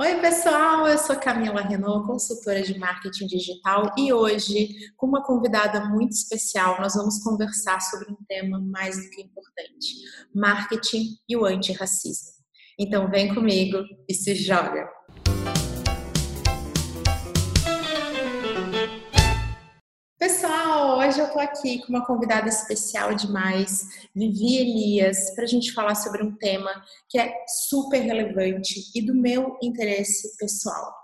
[0.00, 5.86] Oi, pessoal, eu sou Camila Renault, consultora de marketing digital, e hoje, com uma convidada
[5.86, 9.96] muito especial, nós vamos conversar sobre um tema mais do que importante:
[10.32, 12.30] marketing e o antirracismo.
[12.78, 14.88] Então, vem comigo e se joga!
[21.08, 25.94] Hoje eu tô aqui com uma convidada especial demais, Vivi Elias, para a gente falar
[25.94, 26.70] sobre um tema
[27.08, 27.32] que é
[27.66, 30.94] super relevante e do meu interesse pessoal.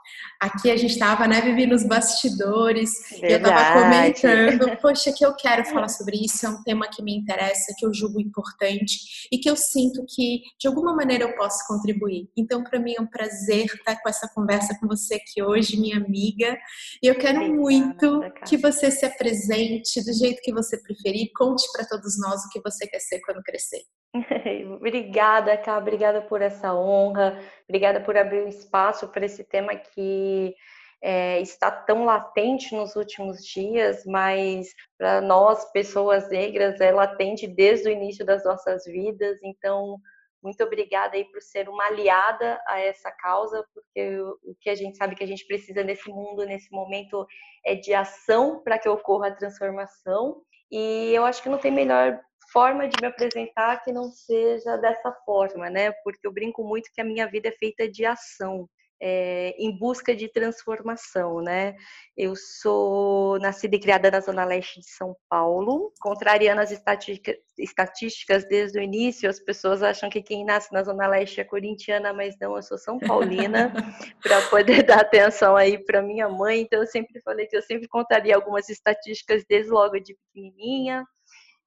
[0.40, 3.26] Aqui a gente estava, né, Vivi, nos bastidores, Verdade.
[3.26, 7.02] e eu estava comentando, poxa, que eu quero falar sobre isso, é um tema que
[7.02, 11.36] me interessa, que eu julgo importante e que eu sinto que, de alguma maneira, eu
[11.36, 12.28] posso contribuir.
[12.36, 15.96] Então, para mim é um prazer estar com essa conversa com você aqui hoje, minha
[15.96, 16.56] amiga,
[17.02, 21.64] e eu quero Obrigada, muito que você se apresente do jeito que você preferir, conte
[21.72, 23.82] para todos nós o que você quer ser quando crescer.
[24.76, 30.54] obrigada, Cá, obrigada por essa honra, obrigada por abrir um espaço para esse tema que
[31.02, 37.88] é, está tão latente nos últimos dias, mas para nós, pessoas negras, é latente desde
[37.88, 39.38] o início das nossas vidas.
[39.42, 39.98] Então,
[40.42, 44.96] muito obrigada aí por ser uma aliada a essa causa, porque o que a gente
[44.96, 47.26] sabe que a gente precisa nesse mundo, nesse momento,
[47.66, 50.42] é de ação para que ocorra a transformação.
[50.76, 52.20] E eu acho que não tem melhor
[52.52, 55.92] forma de me apresentar que não seja dessa forma, né?
[56.02, 58.68] Porque eu brinco muito que a minha vida é feita de ação.
[59.00, 61.74] É, em busca de transformação, né?
[62.16, 68.78] Eu sou nascida e criada na Zona Leste de São Paulo, contrariando as estatísticas desde
[68.78, 72.56] o início, as pessoas acham que quem nasce na Zona Leste é corintiana, mas não,
[72.56, 73.72] eu sou São Paulina,
[74.22, 77.88] para poder dar atenção aí para minha mãe, então eu sempre falei que eu sempre
[77.88, 81.04] contaria algumas estatísticas desde logo de pequenininha,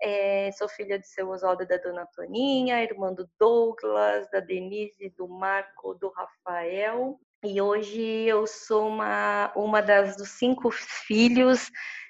[0.01, 5.09] é, sou filha de seu Oswaldo e da dona Toninha, irmã do Douglas, da Denise,
[5.17, 7.19] do Marco, do Rafael.
[7.43, 11.69] E hoje eu sou uma, uma das dos cinco filhos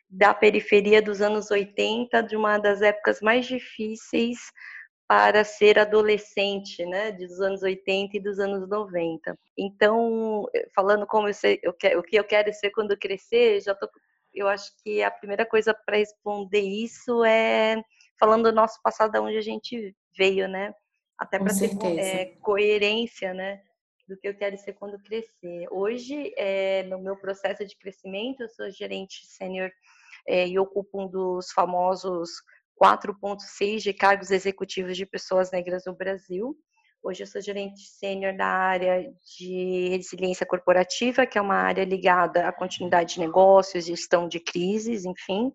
[0.10, 4.38] da periferia dos anos 80, de uma das épocas mais difíceis
[5.08, 9.38] para ser adolescente, né, dos anos 80 e dos anos 90.
[9.58, 10.46] Então,
[10.76, 13.90] falando como eu sei, eu o que eu quero ser quando crescer, já estou
[14.38, 17.82] eu acho que a primeira coisa para responder isso é
[18.20, 20.74] falando do nosso passado, de onde a gente veio, né?
[21.18, 23.62] Até para ter é, coerência, né?
[24.08, 25.68] Do que eu quero ser quando crescer.
[25.72, 29.72] Hoje, é, no meu processo de crescimento, eu sou gerente sênior
[30.28, 32.30] é, e ocupo um dos famosos
[32.82, 36.56] 4.6 de cargos executivos de pessoas negras no Brasil.
[37.08, 42.46] Hoje eu sou gerente sênior da área de resiliência corporativa, que é uma área ligada
[42.46, 45.54] à continuidade de negócios, gestão de crises, enfim.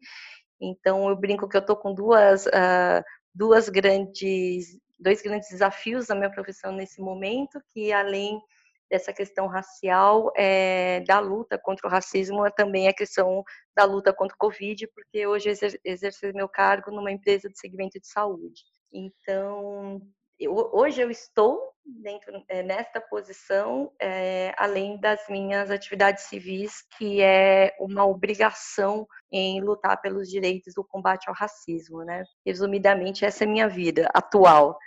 [0.59, 3.05] Então eu brinco que eu estou com duas, uh,
[3.35, 8.41] duas grandes, dois grandes desafios na minha profissão nesse momento, que além
[8.91, 13.45] dessa questão racial, é, da luta contra o racismo, é também a questão
[13.77, 18.01] da luta contra o Covid, porque hoje eu exerço meu cargo numa empresa de segmento
[18.01, 18.63] de saúde.
[18.91, 20.01] Então,
[20.39, 27.21] eu, hoje eu estou dentro é, nesta posição, é, além das minhas atividades civis, que
[27.21, 32.25] é uma obrigação em lutar pelos direitos do combate ao racismo, né?
[32.47, 34.79] Resumidamente, essa é a minha vida atual.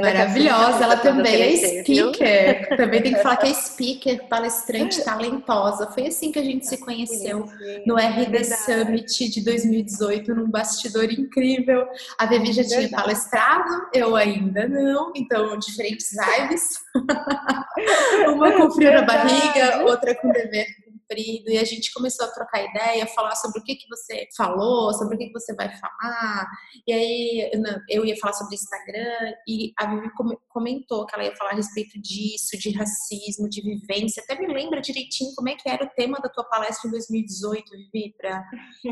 [0.00, 1.86] Maravilhosa, ela também é speaker.
[1.86, 2.12] Viu?
[2.76, 5.90] Também tem que falar que é speaker, palestrante, talentosa.
[5.90, 7.48] Foi assim que a gente se conheceu
[7.84, 11.84] no RD Summit de 2018, num bastidor incrível.
[12.16, 16.78] A Vivi já tinha palestrado, eu ainda não, então diferentes vibes.
[18.32, 20.66] Uma com frio na barriga, outra com dever
[21.10, 25.14] e a gente começou a trocar ideia, falar sobre o que, que você falou, sobre
[25.14, 26.46] o que, que você vai falar.
[26.86, 27.50] E aí
[27.88, 30.10] eu ia falar sobre Instagram, e a Vivi
[30.48, 34.22] comentou que ela ia falar a respeito disso, de racismo, de vivência.
[34.22, 37.70] Até me lembra direitinho como é que era o tema da tua palestra em 2018,
[37.70, 38.44] Vivi, para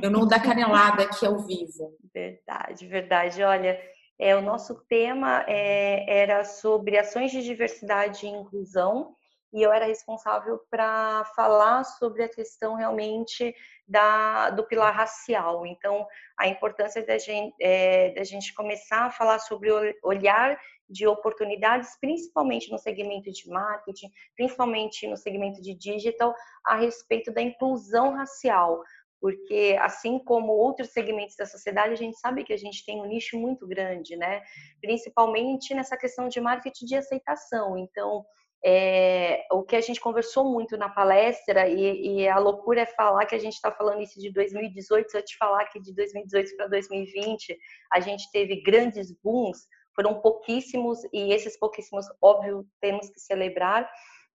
[0.02, 1.96] eu não dar canelada aqui ao vivo.
[2.12, 3.42] Verdade, verdade.
[3.42, 3.78] Olha,
[4.18, 9.14] é, o nosso tema é, era sobre ações de diversidade e inclusão
[9.52, 13.54] e eu era responsável para falar sobre a questão realmente
[13.86, 15.66] da, do pilar racial.
[15.66, 16.06] Então,
[16.38, 20.58] a importância da gente, é, da gente começar a falar sobre o olhar
[20.88, 27.42] de oportunidades, principalmente no segmento de marketing, principalmente no segmento de digital, a respeito da
[27.42, 28.82] inclusão racial.
[29.20, 33.06] Porque, assim como outros segmentos da sociedade, a gente sabe que a gente tem um
[33.06, 34.42] nicho muito grande, né?
[34.80, 37.76] Principalmente nessa questão de marketing de aceitação.
[37.76, 38.24] Então,
[38.64, 43.24] é, o que a gente conversou muito na palestra, e, e a loucura é falar
[43.26, 46.56] que a gente está falando isso de 2018, se eu te falar que de 2018
[46.56, 47.58] para 2020
[47.92, 53.90] a gente teve grandes booms, foram pouquíssimos, e esses pouquíssimos, óbvio, temos que celebrar,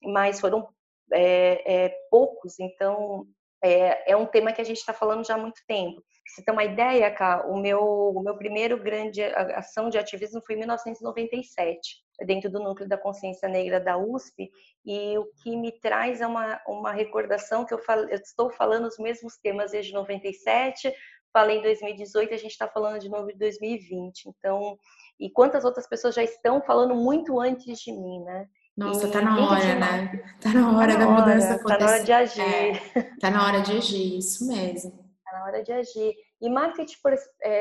[0.04, 0.68] mas foram
[1.12, 3.26] é, é, poucos, então
[3.64, 6.02] é, é um tema que a gente está falando já há muito tempo.
[6.28, 10.56] Você tem uma ideia, Cá, o meu, o meu primeiro grande ação de ativismo foi
[10.56, 14.50] em 1997, dentro do núcleo da consciência negra da USP,
[14.86, 18.86] e o que me traz é uma, uma recordação que eu, falo, eu estou falando
[18.86, 20.94] os mesmos temas desde 97,
[21.34, 24.26] falei em 2018, a gente está falando de novo de 2020.
[24.28, 24.78] Então,
[25.20, 28.48] e quantas outras pessoas já estão falando muito antes de mim, né?
[28.76, 30.24] Nossa, tá na hora, né?
[30.40, 31.78] Tá na hora tá na da mudança acontecer.
[31.78, 32.42] Tá na hora de agir.
[32.42, 35.01] É, tá na hora de agir, isso mesmo.
[35.32, 36.14] Tá na hora de agir.
[36.42, 36.98] E marketing
[37.42, 37.52] é,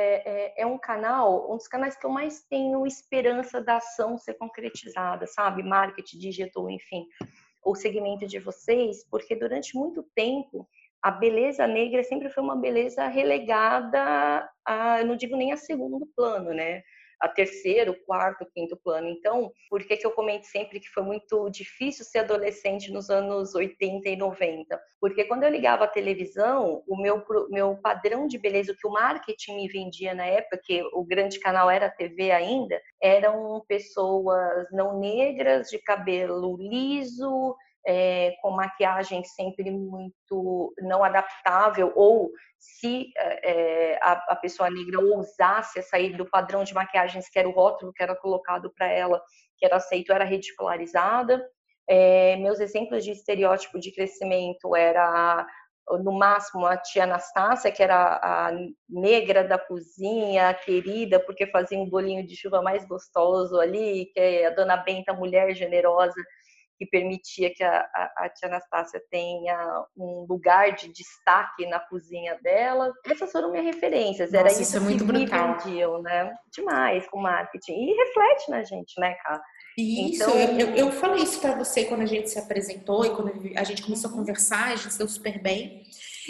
[0.58, 4.34] é, é, um canal, um dos canais que eu mais tenho esperança da ação ser
[4.34, 5.62] concretizada, sabe?
[5.62, 7.06] Marketing, digital, enfim,
[7.64, 10.68] o segmento de vocês, porque durante muito tempo
[11.00, 16.06] a beleza negra sempre foi uma beleza relegada a, eu não digo nem a segundo
[16.16, 16.82] plano, né?
[17.20, 19.08] A terceiro, quarto, quinto plano.
[19.08, 23.54] Então, por que, que eu comento sempre que foi muito difícil ser adolescente nos anos
[23.54, 24.80] 80 e 90?
[25.00, 28.92] Porque quando eu ligava a televisão, o meu, meu padrão de beleza, o que o
[28.92, 34.66] marketing me vendia na época, que o grande canal era a TV ainda, eram pessoas
[34.72, 37.54] não negras, de cabelo liso,
[37.86, 45.82] é, com maquiagem sempre muito não adaptável, ou se é, a, a, pessoa negra ousasse
[45.82, 49.22] sair do padrão de maquiagens que era o rótulo que era colocado para ela,
[49.56, 51.42] que era aceito, era ridicularizada.
[51.88, 55.46] É, meus exemplos de estereótipo de crescimento era
[55.98, 58.52] no máximo a tia Anastácia, que era a
[58.88, 64.46] negra da cozinha, querida, porque fazia um bolinho de chuva mais gostoso ali, que é
[64.46, 66.14] a dona Benta, mulher generosa,
[66.80, 72.38] que permitia que a, a, a, tia Anastácia tenha um lugar de destaque na cozinha
[72.42, 72.90] dela.
[73.04, 74.32] Essas foram minhas referências.
[74.32, 75.58] Nossa, Era isso, isso é muito brutal.
[75.58, 76.32] vendiam, né?
[76.50, 77.72] Demais com marketing.
[77.72, 79.42] E reflete na gente, né, cara?
[79.76, 80.58] Isso, então...
[80.58, 83.82] eu, eu falei isso para você quando a gente se apresentou e quando a gente
[83.82, 84.20] começou a uhum.
[84.20, 85.82] conversar, a gente se deu super bem.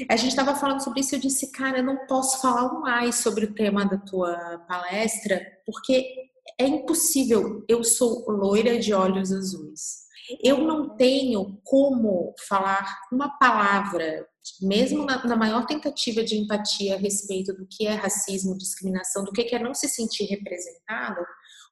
[0.08, 3.16] A gente estava falando sobre isso e eu disse, cara, eu não posso falar mais
[3.16, 6.12] sobre o tema da tua palestra, porque
[6.58, 7.64] é impossível.
[7.68, 9.99] Eu sou loira de olhos azuis
[10.42, 14.26] eu não tenho como falar uma palavra,
[14.60, 19.32] mesmo na, na, maior tentativa de empatia a respeito do que é racismo, discriminação, do
[19.32, 21.24] que é não se sentir representada,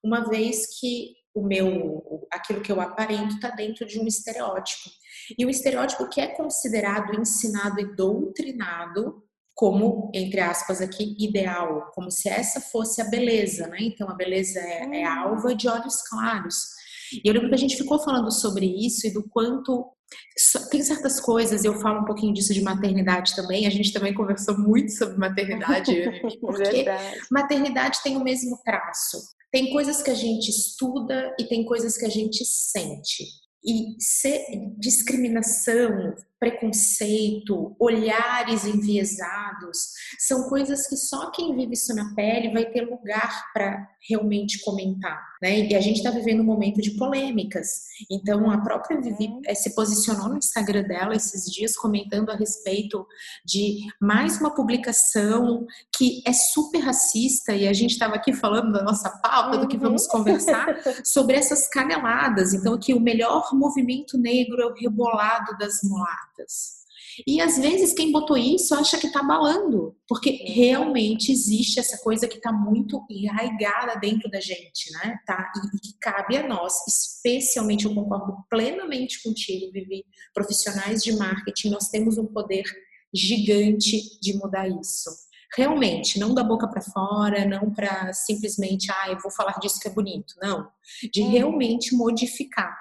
[0.03, 4.91] uma vez que o meu, aquilo que eu aparento está dentro de um estereótipo.
[5.39, 9.23] E o estereótipo que é considerado, ensinado e doutrinado
[9.55, 13.79] como, entre aspas aqui, ideal, como se essa fosse a beleza, né?
[13.81, 16.79] Então a beleza é, é alva de olhos claros.
[17.13, 19.93] E eu lembro que a gente ficou falando sobre isso e do quanto
[20.71, 24.59] tem certas coisas, eu falo um pouquinho disso de maternidade também, a gente também conversou
[24.59, 25.93] muito sobre maternidade,
[26.41, 26.87] porque
[27.31, 29.19] maternidade tem o mesmo traço.
[29.53, 33.25] Tem coisas que a gente estuda e tem coisas que a gente sente.
[33.65, 34.45] E ser
[34.79, 42.83] discriminação, preconceito, olhares enviesados, são coisas que só quem vive isso na pele vai ter
[42.83, 45.67] lugar para realmente comentar, né?
[45.67, 47.83] E a gente está vivendo um momento de polêmicas.
[48.11, 49.43] Então a própria Vivi uhum.
[49.45, 53.07] eh, se posicionou no Instagram dela esses dias comentando a respeito
[53.45, 58.83] de mais uma publicação que é super racista e a gente estava aqui falando da
[58.83, 59.63] nossa pauta uhum.
[59.63, 60.11] do que vamos uhum.
[60.11, 62.55] conversar sobre essas caneladas.
[62.55, 66.28] Então que o melhor movimento negro é o rebolado das mulatas.
[67.27, 72.29] E às vezes quem botou isso acha que está balando, porque realmente existe essa coisa
[72.29, 75.19] que está muito enraigada dentro da gente, né?
[75.27, 75.51] Tá?
[75.57, 81.89] E, que cabe a nós, especialmente eu concordo plenamente contigo, Vivi, profissionais de marketing, nós
[81.89, 82.65] temos um poder
[83.13, 85.11] gigante de mudar isso.
[85.57, 89.89] Realmente, não da boca para fora, não para simplesmente, ah, eu vou falar disso que
[89.89, 90.69] é bonito, não.
[91.11, 91.31] De hum.
[91.31, 92.77] realmente modificar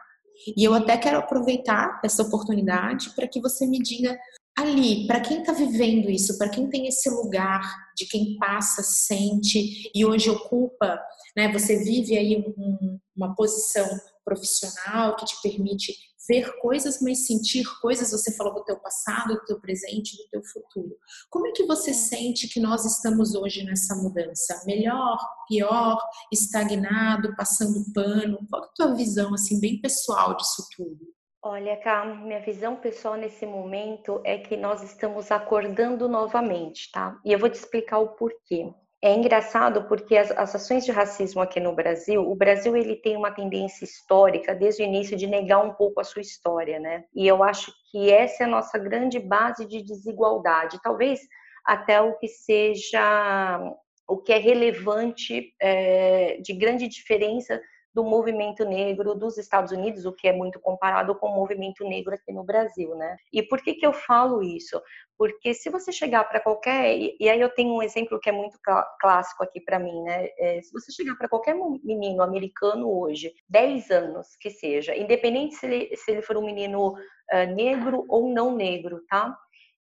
[0.56, 4.18] e eu até quero aproveitar essa oportunidade para que você me diga
[4.58, 7.62] ali, para quem está vivendo isso, para quem tem esse lugar
[7.96, 11.00] de quem passa, sente e hoje ocupa,
[11.36, 11.52] né?
[11.54, 13.88] Você vive aí um, uma posição
[14.26, 15.94] profissional que te permite
[16.28, 18.12] ver coisas, mas sentir coisas.
[18.12, 20.96] Você falou do teu passado, do teu presente, do teu futuro.
[21.30, 24.64] Como é que você sente que nós estamos hoje nessa mudança?
[24.66, 25.18] Melhor,
[25.48, 25.98] pior,
[26.32, 28.40] estagnado, passando pano?
[28.50, 31.18] Qual é a tua visão assim bem pessoal disso tudo?
[31.42, 37.18] Olha, Cá, minha visão pessoal nesse momento é que nós estamos acordando novamente, tá?
[37.24, 38.74] E eu vou te explicar o porquê.
[39.04, 43.16] É engraçado porque as, as, ações de racismo aqui no Brasil, o Brasil ele tem
[43.16, 47.04] uma tendência histórica desde o início de negar um pouco a sua história, né?
[47.16, 51.20] E eu acho que essa é a nossa grande base de desigualdade, talvez
[51.64, 53.60] até o que seja
[54.08, 57.62] o que é relevante é, de grande diferença
[57.98, 62.14] do movimento negro dos Estados Unidos, o que é muito comparado com o movimento negro
[62.14, 63.18] aqui no Brasil, né?
[63.34, 64.80] E por que que eu falo isso?
[65.18, 68.56] Porque se você chegar para qualquer, e aí eu tenho um exemplo que é muito
[69.02, 70.28] clássico aqui para mim, né?
[70.38, 75.66] É, se você chegar para qualquer menino americano hoje, 10 anos que seja, independente se
[75.66, 79.36] ele, se ele for um menino uh, negro ou não negro, tá?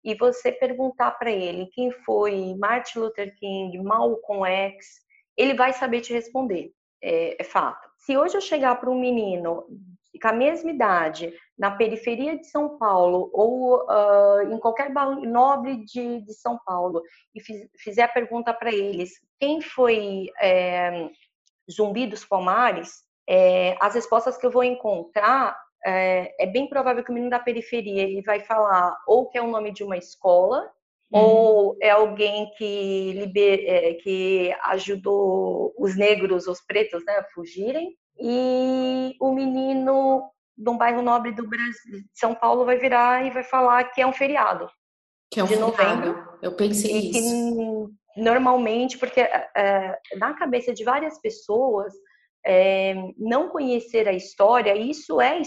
[0.04, 5.02] E você perguntar para ele quem foi Martin Luther King, Malcolm X,
[5.36, 7.93] ele vai saber te responder, é, é fato.
[8.06, 9.66] Se hoje eu chegar para um menino
[10.22, 16.22] com a mesma idade, na periferia de São Paulo ou uh, em qualquer nobre de,
[16.22, 17.02] de São Paulo
[17.34, 21.10] e fiz, fizer a pergunta para eles quem foi é,
[21.72, 27.12] Zumbi dos Palmares, é, as respostas que eu vou encontrar é, é, bem provável que
[27.12, 30.70] o menino da periferia ele vai falar ou que é o nome de uma escola
[31.14, 31.22] uhum.
[31.22, 37.96] ou é alguém que, liber, é, que ajudou os negros, os pretos, né, a fugirem
[38.20, 43.32] e o menino de um bairro nobre do Brasil, de São Paulo vai virar e
[43.32, 44.70] vai falar que é um feriado.
[45.32, 45.72] Que é um de feriado.
[45.72, 46.40] novembro.
[46.42, 47.92] Eu pensei e isso.
[48.16, 51.94] normalmente, porque é, na cabeça de várias pessoas,
[52.46, 55.42] é, não conhecer a história, isso é,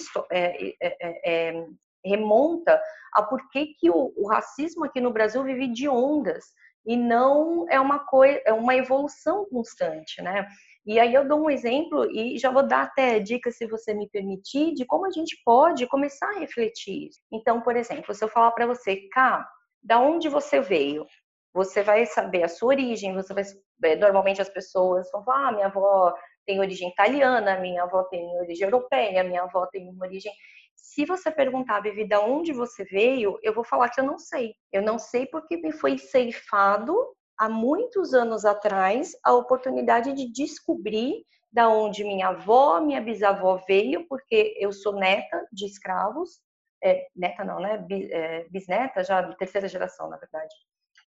[0.81, 1.67] é, é
[2.07, 2.81] remonta
[3.13, 6.45] a por que, que o, o, racismo aqui no Brasil vive de ondas
[6.87, 10.47] e não é uma coisa, é uma evolução constante, né?
[10.87, 14.09] E aí eu dou um exemplo e já vou dar até dicas, se você me
[14.09, 17.11] permitir, de como a gente pode começar a refletir.
[17.33, 19.45] Então, por exemplo, se eu falar para você, cá,
[19.83, 21.05] da onde você veio?
[21.53, 23.43] Você vai saber a sua origem, você vai
[23.85, 26.15] é, normalmente as pessoas vão falar, ah, minha avó
[26.47, 30.33] tem origem italiana, minha avó tem origem europeia, minha avó tem origem.
[30.77, 34.55] Se você perguntar, Vivi, de onde você veio, eu vou falar que eu não sei.
[34.71, 36.97] Eu não sei porque me foi ceifado
[37.39, 44.07] há muitos anos atrás a oportunidade de descobrir da onde minha avó, minha bisavó veio,
[44.09, 46.41] porque eu sou neta de escravos,
[46.83, 47.85] é, neta não, né?
[47.91, 50.55] É, bisneta, já terceira geração, na verdade.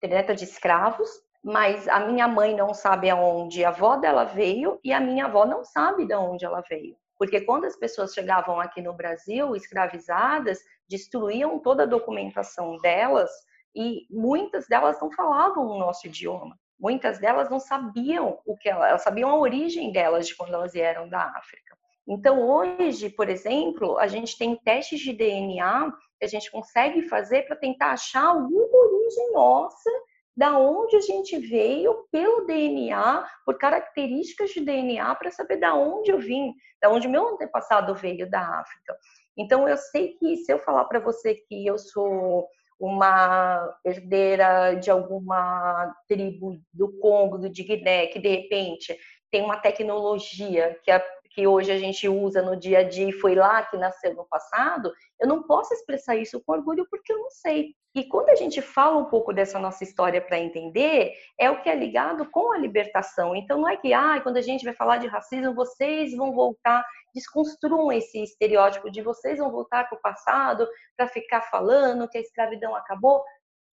[0.04, 1.10] Neta de escravos,
[1.44, 5.46] mas a minha mãe não sabe aonde a avó dela veio e a minha avó
[5.46, 6.96] não sabe de onde ela veio.
[7.18, 13.30] Porque quando as pessoas chegavam aqui no Brasil escravizadas, destruíam toda a documentação delas
[13.76, 16.58] e muitas delas não falavam o nosso idioma.
[16.80, 20.74] Muitas delas não sabiam o que elas, elas sabiam a origem delas de quando elas
[20.74, 21.76] vieram da África.
[22.08, 27.44] Então, hoje, por exemplo, a gente tem testes de DNA que a gente consegue fazer
[27.44, 29.90] para tentar achar alguma origem nossa
[30.36, 36.12] da onde a gente veio pelo DNA, por características de DNA, para saber da onde
[36.12, 38.98] eu vim, da onde meu antepassado veio da África.
[39.38, 42.48] Então, eu sei que se eu falar para você que eu sou
[42.80, 48.98] uma herdeira de alguma tribo do Congo, do Guiné, que de repente
[49.32, 51.04] tem uma tecnologia que, a,
[51.36, 54.26] que hoje a gente usa no dia a dia e foi lá que nasceu no
[54.26, 57.76] passado, eu não posso expressar isso com orgulho porque eu não sei.
[57.94, 61.70] E quando a gente fala um pouco dessa nossa história para entender, é o que
[61.70, 63.36] é ligado com a libertação.
[63.36, 66.86] Então não é que, ah, quando a gente vai falar de racismo, vocês vão voltar,
[67.14, 70.66] desconstruam esse estereótipo de vocês vão voltar para o passado
[70.96, 73.22] para ficar falando que a escravidão acabou.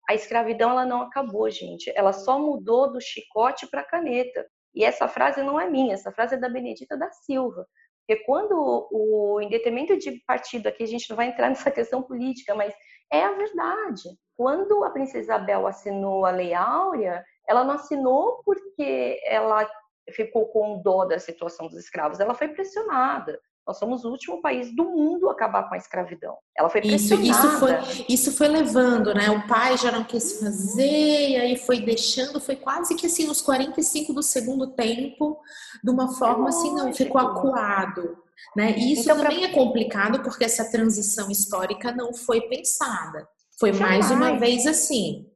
[0.08, 1.92] A escravidão ela não acabou, gente.
[1.94, 4.46] Ela só mudou do chicote para a caneta.
[4.78, 7.66] E essa frase não é minha, essa frase é da Benedita da Silva.
[8.06, 12.00] Porque quando o, em detrimento de partido, aqui a gente não vai entrar nessa questão
[12.00, 12.73] política, mas
[13.12, 14.08] é a verdade.
[14.37, 19.68] Quando a princesa Isabel assinou a Lei Áurea, ela não assinou porque ela
[20.12, 23.37] ficou com dó da situação dos escravos, ela foi pressionada.
[23.68, 26.34] Nós somos o último país do mundo a acabar com a escravidão.
[26.56, 27.28] Ela foi pressionada.
[27.28, 29.28] Isso, isso, foi, isso foi levando, né?
[29.30, 33.42] O pai já não quis fazer, e aí foi deixando, foi quase que assim, nos
[33.42, 35.38] 45 do segundo tempo,
[35.84, 38.16] de uma forma assim, não, ficou acuado.
[38.56, 38.75] Né?
[38.78, 39.48] E isso então, também pra...
[39.48, 43.28] é complicado porque essa transição histórica não foi pensada.
[43.60, 45.26] Foi mais uma vez assim.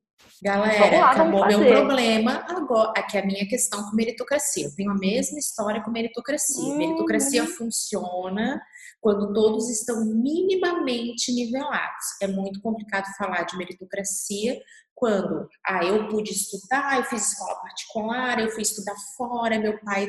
[0.42, 2.44] Galera, lá, acabou meu problema.
[2.48, 4.66] Agora, aqui é a minha questão com meritocracia.
[4.66, 6.64] Eu tenho a mesma história com meritocracia.
[6.64, 6.78] Hum.
[6.78, 8.60] Meritocracia funciona
[9.02, 12.06] quando todos estão minimamente nivelados.
[12.22, 14.62] É muito complicado falar de meritocracia
[14.94, 20.08] quando, ah, eu pude estudar, eu fiz escola particular, eu fui estudar fora, meu pai,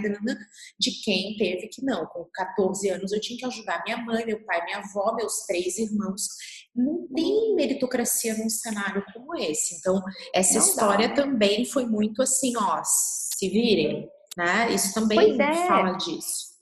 [0.79, 2.05] de quem teve que não.
[2.05, 5.79] Com 14 anos eu tinha que ajudar minha mãe, meu pai, minha avó, meus três
[5.79, 6.27] irmãos.
[6.75, 9.77] Não tem meritocracia num cenário como esse.
[9.77, 9.99] Então,
[10.31, 11.15] essa não história dá.
[11.15, 14.07] também foi muito assim, ó, se virem,
[14.37, 14.71] né?
[14.71, 15.67] Isso também é.
[15.67, 16.52] fala disso.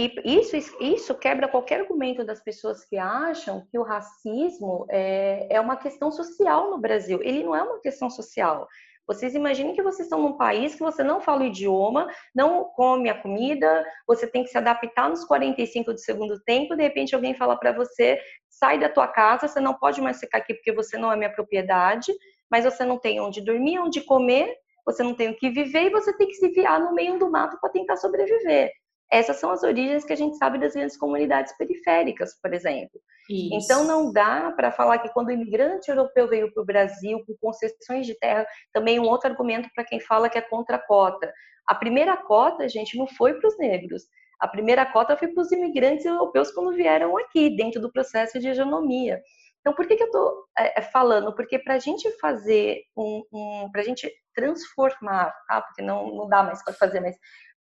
[0.00, 5.60] E isso, isso quebra qualquer argumento das pessoas que acham que o racismo é, é
[5.60, 7.20] uma questão social no Brasil.
[7.20, 8.68] Ele não é uma questão social.
[9.08, 13.10] Vocês imaginem que vocês estão num país que você não fala o idioma, não come
[13.10, 17.34] a comida, você tem que se adaptar nos 45 do segundo tempo, de repente alguém
[17.34, 20.96] fala para você, sai da tua casa, você não pode mais ficar aqui porque você
[20.96, 22.12] não é minha propriedade,
[22.48, 24.54] mas você não tem onde dormir, onde comer,
[24.86, 27.28] você não tem o que viver e você tem que se viar no meio do
[27.28, 28.70] mato para tentar sobreviver.
[29.10, 33.00] Essas são as origens que a gente sabe das grandes comunidades periféricas, por exemplo.
[33.28, 33.54] Isso.
[33.54, 37.34] Então não dá para falar que quando o imigrante europeu veio para o Brasil com
[37.40, 41.32] concessões de terra, também um outro argumento para quem fala que é contra a cota.
[41.66, 44.04] A primeira cota, gente, não foi para os negros.
[44.40, 48.48] A primeira cota foi para os imigrantes europeus quando vieram aqui, dentro do processo de
[48.48, 49.20] hegemonia.
[49.60, 51.34] Então, por que, que eu estou é, é, falando?
[51.34, 55.60] Porque para a gente fazer um, um para a gente transformar, tá?
[55.60, 57.16] Porque não, não dá mais para fazer, mas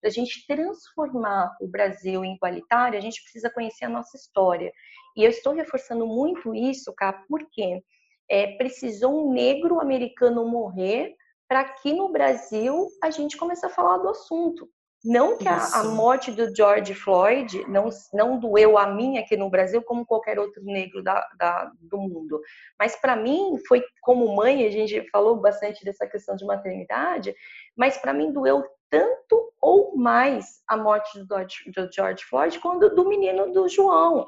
[0.06, 4.72] para a gente transformar o Brasil em igualitário, a gente precisa conhecer a nossa história.
[5.18, 7.82] E eu estou reforçando muito isso, cá, porque
[8.30, 11.16] é, precisou um negro americano morrer
[11.48, 14.70] para que no Brasil a gente comece a falar do assunto.
[15.04, 19.50] Não que a, a, morte do George Floyd não, não doeu a mim aqui no
[19.50, 22.42] Brasil como qualquer outro negro da, da do mundo,
[22.80, 27.36] mas para mim foi como mãe, a gente falou bastante dessa questão de maternidade,
[27.76, 28.64] mas para mim doeu
[28.96, 34.26] tanto ou mais a morte do George, Floyd quanto do menino do João,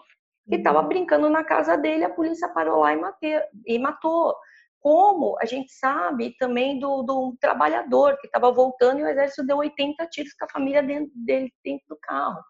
[0.49, 0.87] que estava uhum.
[0.87, 4.35] brincando na casa dele, a polícia parou lá e, mate, e matou
[4.79, 9.57] como a gente sabe também do, do trabalhador que estava voltando e o exército deu
[9.57, 12.41] 80 tiros com a família dentro, dele dentro do carro.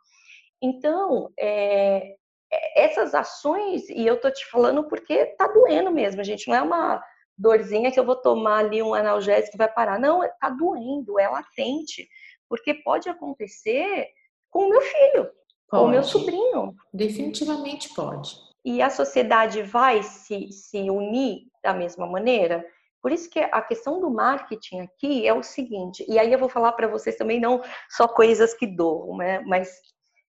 [0.61, 2.15] Então, é,
[2.51, 6.61] é, essas ações, e eu tô te falando porque tá doendo mesmo, gente, não é
[6.61, 7.03] uma
[7.37, 9.99] dorzinha que eu vou tomar ali um analgésico que vai parar.
[9.99, 12.07] Não, tá doendo, é latente,
[12.49, 14.07] porque pode acontecer
[14.49, 15.33] com o meu filho, pode.
[15.69, 16.75] com o meu sobrinho.
[16.93, 18.35] Definitivamente pode.
[18.65, 22.65] E a sociedade vai se, se unir da mesma maneira?
[23.01, 26.49] Por isso que a questão do marketing aqui é o seguinte, e aí eu vou
[26.49, 29.39] falar para vocês também não só coisas que doam, né?
[29.41, 29.79] mas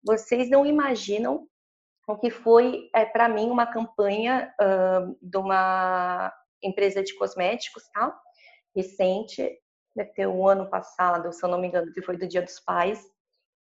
[0.03, 1.47] vocês não imaginam
[2.07, 6.33] o que foi é, para mim uma campanha uh, de uma
[6.65, 8.19] empresa de cosméticos, tá?
[8.75, 9.59] Recente,
[9.95, 12.59] deve ter um ano passado, se eu não me engano, que foi do Dia dos
[12.61, 13.01] Pais,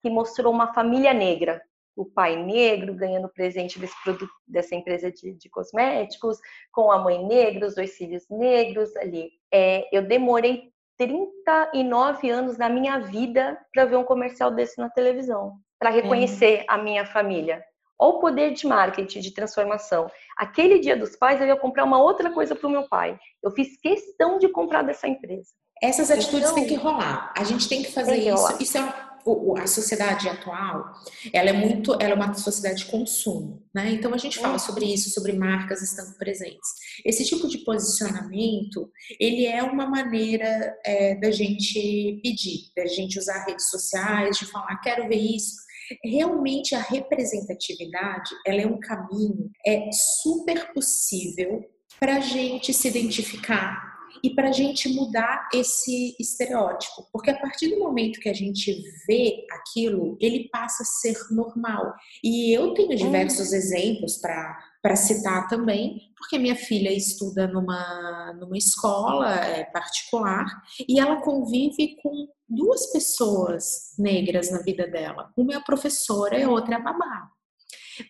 [0.03, 1.63] que mostrou uma família negra
[1.97, 6.39] o pai negro ganhando presente desse produto, dessa empresa de, de cosméticos,
[6.73, 9.31] com a mãe negra, os dois filhos negros ali.
[9.53, 15.57] É, eu demorei 39 anos na minha vida para ver um comercial desse na televisão,
[15.79, 16.65] para reconhecer é.
[16.69, 17.63] a minha família.
[18.03, 20.11] Olha o poder de marketing, de transformação.
[20.37, 23.17] Aquele dia dos pais, eu ia comprar uma outra coisa para o meu pai.
[23.41, 25.51] Eu fiz questão de comprar dessa empresa.
[25.81, 27.33] Essas atitudes então, têm que rolar.
[27.37, 28.43] A gente tem que fazer tem que isso.
[28.43, 28.61] Rolar.
[28.61, 29.13] Isso é
[29.57, 30.85] a sociedade atual,
[31.33, 33.93] ela é muito, ela é uma sociedade de consumo, né?
[33.93, 36.69] Então a gente fala sobre isso, sobre marcas estando presentes.
[37.05, 43.45] Esse tipo de posicionamento, ele é uma maneira é, da gente pedir, da gente usar
[43.45, 45.63] redes sociais, de falar, quero ver isso.
[46.05, 51.65] Realmente a representatividade, ela é um caminho, é super possível
[51.99, 57.69] para a gente se identificar e para a gente mudar esse estereótipo, porque a partir
[57.71, 61.93] do momento que a gente vê aquilo, ele passa a ser normal.
[62.23, 63.57] E eu tenho diversos uhum.
[63.57, 64.59] exemplos para
[64.97, 70.45] citar também, porque minha filha estuda numa, numa escola é, particular
[70.89, 75.31] e ela convive com duas pessoas negras na vida dela.
[75.37, 77.31] Uma é a professora e a outra é a babá.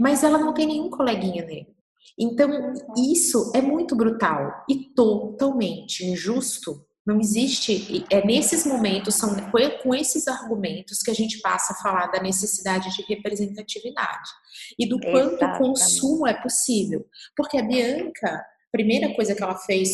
[0.00, 1.74] Mas ela não tem nenhum coleguinha negro.
[2.18, 6.84] Então, isso é muito brutal e totalmente injusto.
[7.04, 8.04] Não existe.
[8.10, 9.34] É nesses momentos, são
[9.82, 14.30] com esses argumentos que a gente passa a falar da necessidade de representatividade
[14.78, 17.04] e do quanto o consumo é possível.
[17.36, 19.90] Porque a Bianca, a primeira coisa que ela fez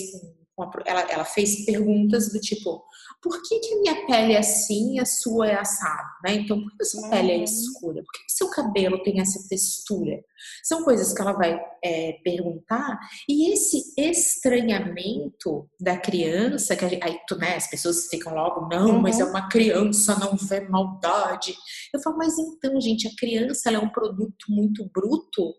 [0.84, 2.82] ela, ela, fez perguntas do tipo,
[3.20, 6.08] por que, que a minha pele é assim e a sua é assada?
[6.24, 6.34] Né?
[6.34, 7.10] Então, por que a sua uhum.
[7.10, 7.44] pele é uhum.
[7.44, 8.02] escura?
[8.02, 10.24] Por que o seu cabelo tem essa textura?
[10.62, 12.98] São coisas que ela vai é, perguntar.
[13.28, 19.00] E esse estranhamento da criança, que aí tu, né, as pessoas ficam logo, não, uhum.
[19.00, 21.54] mas é uma criança, não vê maldade.
[21.92, 25.54] Eu falo, mas então, gente, a criança é um produto muito bruto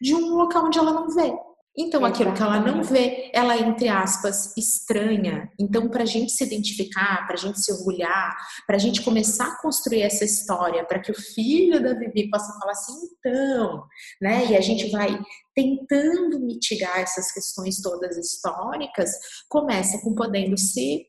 [0.00, 1.32] de um local onde ela não vê.
[1.76, 5.50] Então, aquilo que ela não vê, ela é, entre aspas, estranha.
[5.58, 9.48] Então, para a gente se identificar, para a gente se orgulhar, para a gente começar
[9.48, 13.84] a construir essa história, para que o filho da Vivi possa falar assim, então,
[14.22, 14.46] né?
[14.46, 15.20] E a gente vai
[15.52, 19.10] tentando mitigar essas questões todas históricas,
[19.48, 21.06] começa com podendo se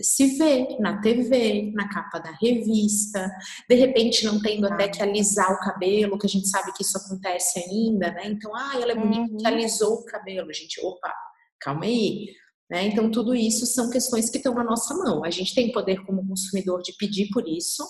[0.00, 3.30] se vê na TV, na capa da revista,
[3.68, 6.98] de repente não tendo até que alisar o cabelo, que a gente sabe que isso
[6.98, 8.26] acontece ainda, né?
[8.26, 9.36] Então, ah, ela é bonita uhum.
[9.36, 10.80] que alisou o cabelo, gente.
[10.84, 11.12] Opa,
[11.60, 12.26] calma aí.
[12.70, 12.86] Né?
[12.86, 15.24] Então, tudo isso são questões que estão na nossa mão.
[15.24, 17.84] A gente tem poder como consumidor de pedir por isso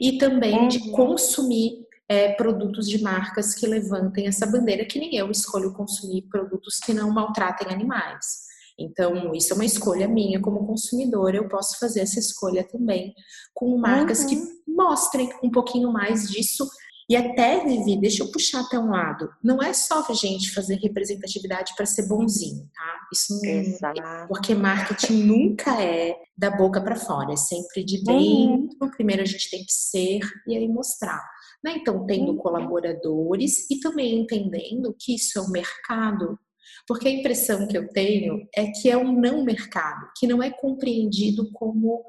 [0.00, 0.68] e também uhum.
[0.68, 1.72] de consumir
[2.08, 6.92] é, produtos de marcas que levantem essa bandeira, que nem eu escolho consumir produtos que
[6.92, 8.49] não maltratem animais.
[8.80, 13.14] Então, isso é uma escolha minha como consumidora, eu posso fazer essa escolha também
[13.54, 14.28] com marcas uhum.
[14.28, 16.66] que mostrem um pouquinho mais disso.
[17.08, 19.28] E até, Vivi, deixa eu puxar até um lado.
[19.42, 23.00] Não é só a gente fazer representatividade para ser bonzinho, tá?
[23.12, 24.28] Isso não Exato.
[24.28, 28.04] porque marketing nunca é da boca para fora, é sempre de uhum.
[28.04, 28.78] dentro.
[28.80, 28.90] Uhum.
[28.92, 31.20] Primeiro a gente tem que ser e aí mostrar.
[31.64, 31.74] Né?
[31.76, 32.36] Então, tendo uhum.
[32.36, 36.38] colaboradores e também entendendo que isso é um mercado
[36.86, 40.50] porque a impressão que eu tenho é que é um não mercado, que não é
[40.50, 42.02] compreendido como,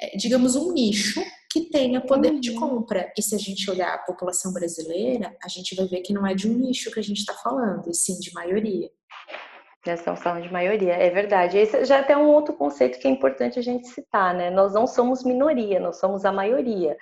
[0.00, 2.40] é, digamos, um nicho que tenha poder uhum.
[2.40, 3.12] de compra.
[3.18, 6.34] E se a gente olhar a população brasileira, a gente vai ver que não é
[6.34, 8.88] de um nicho que a gente está falando, e sim de maioria.
[9.84, 11.56] Já estamos falando de maioria, é verdade.
[11.56, 14.50] Esse já é até um outro conceito que é importante a gente citar, né?
[14.50, 16.96] Nós não somos minoria, nós somos a maioria.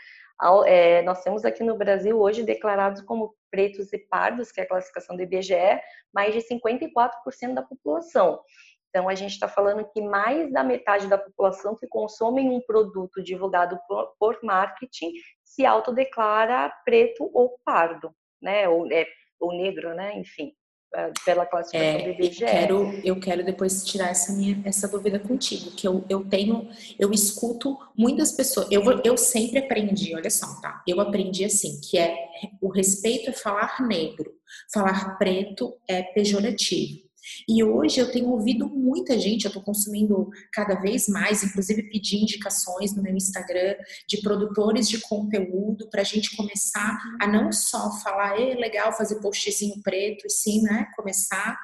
[0.65, 4.69] É, nós temos aqui no Brasil hoje declarados como pretos e pardos, que é a
[4.69, 5.81] classificação do IBGE,
[6.13, 8.41] mais de 54% da população.
[8.89, 13.23] Então, a gente está falando que mais da metade da população que consome um produto
[13.23, 13.79] divulgado
[14.19, 15.13] por, marketing
[15.45, 18.69] se autodeclara preto ou pardo, né?
[18.69, 19.07] Ou, é,
[19.39, 20.17] ou negro, né?
[20.17, 20.55] Enfim.
[20.95, 22.43] É, pela classificação é, do IBGE.
[22.43, 26.67] Eu quero, eu quero depois tirar essa minha essa dúvida contigo, que eu, eu tenho,
[26.99, 30.83] eu escuto muitas pessoas, eu, eu sempre aprendi, olha só, tá?
[30.87, 32.17] Eu aprendi assim, que é
[32.61, 34.33] o respeito é falar negro,
[34.73, 37.08] falar preto é pejorativo.
[37.49, 42.23] E hoje eu tenho ouvido muita gente, eu estou consumindo cada vez mais, inclusive pedir
[42.23, 43.75] indicações no meu Instagram
[44.07, 49.21] de produtores de conteúdo para a gente começar a não só falar, é legal fazer
[49.21, 50.87] postzinho preto, e sim, né?
[50.97, 51.59] Começar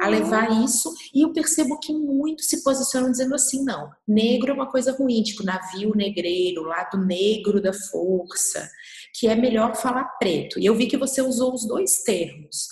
[0.00, 0.92] a levar isso.
[1.14, 5.22] E eu percebo que muitos se posicionam dizendo assim: não, negro é uma coisa ruim,
[5.22, 8.68] tipo navio negreiro, lado negro da força,
[9.14, 10.58] que é melhor falar preto.
[10.58, 12.68] E eu vi que você usou os dois termos.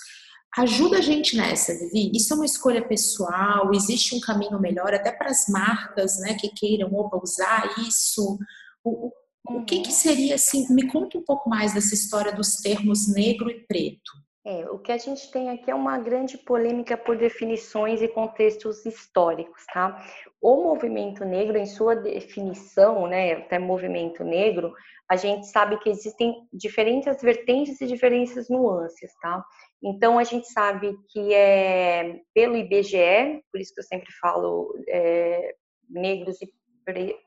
[0.56, 2.12] Ajuda a gente nessa, Vivi.
[2.14, 6.48] Isso é uma escolha pessoal, existe um caminho melhor até para as marcas né, que
[6.48, 8.38] queiram opa, usar isso.
[8.84, 9.12] O,
[9.46, 9.94] o que, que uhum.
[9.94, 10.72] seria assim?
[10.72, 14.12] Me conta um pouco mais dessa história dos termos negro e preto.
[14.46, 18.84] É, o que a gente tem aqui é uma grande polêmica por definições e contextos
[18.84, 20.06] históricos, tá?
[20.38, 24.74] O movimento negro, em sua definição, né, até movimento negro,
[25.10, 29.42] a gente sabe que existem diferentes vertentes e diferentes nuances, tá?
[29.85, 35.55] Então, a gente sabe que é pelo IBGE, por isso que eu sempre falo é,
[35.90, 36.51] negros e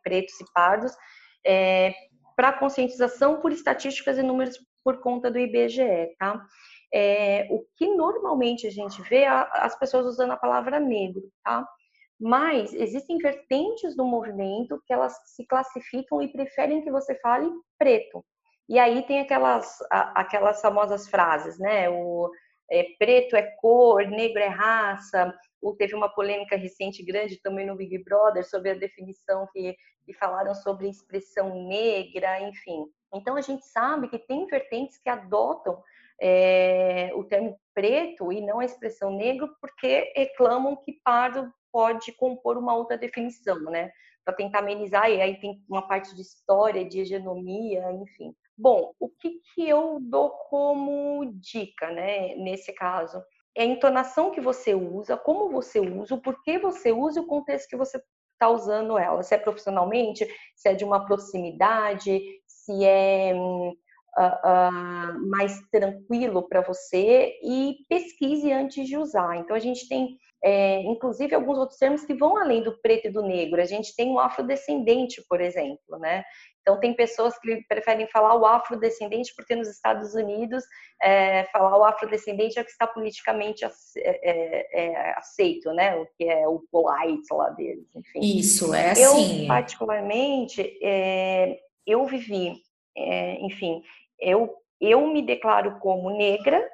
[0.03, 0.91] pretos e pardos,
[1.45, 1.93] é,
[2.35, 6.43] para conscientização por estatísticas e números por conta do IBGE, tá?
[6.93, 11.67] É, o que normalmente a gente vê é as pessoas usando a palavra negro, tá?
[12.19, 18.25] Mas existem vertentes do movimento que elas se classificam e preferem que você fale preto.
[18.69, 21.89] E aí tem aquelas, aquelas famosas frases, né?
[21.89, 22.29] O,
[22.69, 27.75] é, preto é cor, negro é raça, ou teve uma polêmica recente grande também no
[27.75, 29.75] Big Brother sobre a definição que,
[30.05, 32.85] que falaram sobre expressão negra, enfim.
[33.13, 35.81] Então a gente sabe que tem vertentes que adotam
[36.21, 42.57] é, o termo preto e não a expressão negro porque reclamam que pardo pode compor
[42.57, 43.91] uma outra definição, né?
[44.27, 48.35] Para tentar amenizar, e aí tem uma parte de história, de hegemonia, enfim.
[48.57, 53.23] Bom, o que, que eu dou como dica, né, nesse caso?
[53.55, 57.25] É a entonação que você usa, como você usa, o porquê você usa e o
[57.25, 59.23] contexto que você está usando ela.
[59.23, 66.59] Se é profissionalmente, se é de uma proximidade, se é uh, uh, mais tranquilo para
[66.59, 69.37] você e pesquise antes de usar.
[69.37, 73.11] Então, a gente tem é, inclusive alguns outros termos que vão além do preto e
[73.11, 73.61] do negro.
[73.61, 76.23] A gente tem o afrodescendente, por exemplo, né?
[76.61, 80.65] Então, tem pessoas que preferem falar o afrodescendente porque nos Estados Unidos
[81.01, 85.95] é, falar o afrodescendente é o que está politicamente é, é, é, aceito, né?
[85.95, 88.19] O que é o polite lá deles, enfim.
[88.21, 89.43] Isso, é assim.
[89.43, 92.53] Eu, particularmente, é, eu vivi,
[93.39, 93.81] enfim,
[94.19, 96.69] eu, eu me declaro como negra,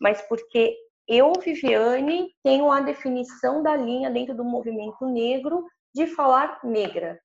[0.00, 0.76] mas porque
[1.14, 7.20] eu, Viviane, tenho a definição da linha dentro do movimento negro de falar negra.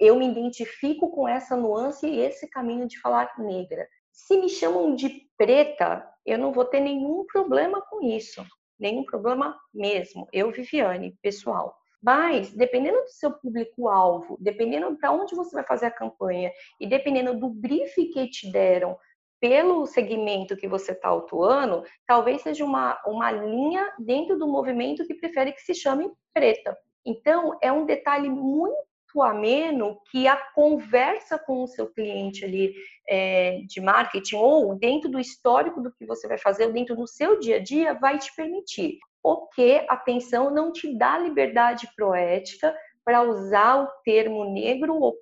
[0.00, 3.86] Eu me identifico com essa nuance e esse caminho de falar negra.
[4.12, 8.44] Se me chamam de preta, eu não vou ter nenhum problema com isso.
[8.76, 10.26] Nenhum problema mesmo.
[10.32, 11.76] Eu, Viviane, pessoal.
[12.02, 17.38] Mas, dependendo do seu público-alvo, dependendo para onde você vai fazer a campanha e dependendo
[17.38, 18.98] do brief que te deram
[19.48, 25.14] pelo segmento que você está atuando, talvez seja uma, uma linha dentro do movimento que
[25.14, 26.76] prefere que se chame preta.
[27.04, 28.76] Então, é um detalhe muito
[29.22, 32.74] ameno que a conversa com o seu cliente ali
[33.08, 37.38] é, de marketing ou dentro do histórico do que você vai fazer, dentro do seu
[37.38, 38.98] dia a dia, vai te permitir.
[39.22, 45.12] Porque atenção não te dá liberdade proética para usar o termo negro ou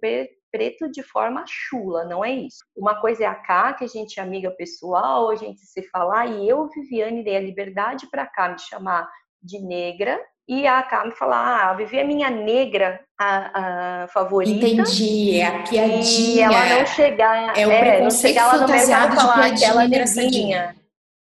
[0.55, 2.65] preto de forma chula, não é isso.
[2.77, 6.27] Uma coisa é a cá, que a gente é amiga pessoal, a gente se falar,
[6.27, 9.11] e eu, Viviane, dei a liberdade para cá me chamar
[9.43, 14.09] de negra, e a Cá me falar, ah, a Vivi é minha negra a, a
[14.09, 14.65] favorita.
[14.67, 16.51] Entendi, é a piadinha.
[16.51, 19.89] E ela não chegar, é, o é não chegar lá no mercado e falar aquela
[19.89, 20.77] neguinha.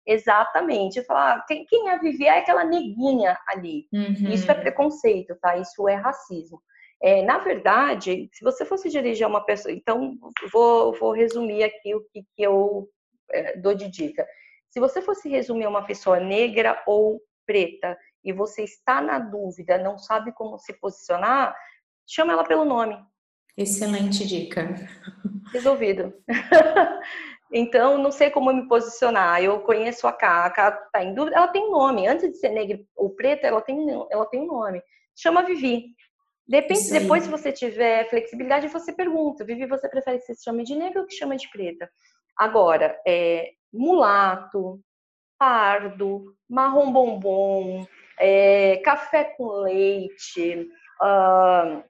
[0.07, 1.03] Exatamente.
[1.05, 3.87] Falar, ah, quem, quem é a Vivi é aquela neguinha ali.
[3.93, 4.31] Uhum.
[4.31, 5.57] Isso é preconceito, tá?
[5.57, 6.61] Isso é racismo.
[7.05, 10.17] É, na verdade, se você fosse dirigir a uma pessoa, então
[10.51, 12.89] vou, vou resumir aqui o que, que eu
[13.31, 14.27] é, dou de dica.
[14.71, 19.99] Se você fosse resumir uma pessoa negra ou preta e você está na dúvida, não
[19.99, 21.55] sabe como se posicionar,
[22.07, 22.97] chama ela pelo nome.
[23.55, 24.75] Excelente dica.
[25.53, 26.15] Resolvido.
[27.53, 29.43] então, não sei como me posicionar.
[29.43, 32.09] Eu conheço a K, a K está em dúvida, ela tem um nome.
[32.09, 34.83] Antes de ser negra ou preta, ela tem, ela tem um nome.
[35.15, 35.95] Chama Vivi.
[36.47, 40.77] Depende, depois, se você tiver flexibilidade, você pergunta: Vivi, você prefere que se chame de
[40.77, 41.91] negra ou que chama de preta?
[42.37, 44.81] Agora, é, mulato,
[45.39, 47.87] pardo, marrom bombom,
[48.19, 50.69] é, café com leite,
[51.01, 51.83] uh,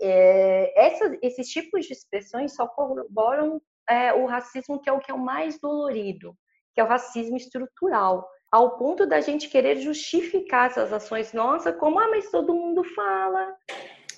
[0.00, 5.10] é, essa, esses tipos de expressões só corroboram é, o racismo que é o que
[5.10, 6.36] é o mais dolorido,
[6.74, 11.98] que é o racismo estrutural, ao ponto da gente querer justificar essas ações nossas como,
[11.98, 13.54] ah, mas todo mundo fala,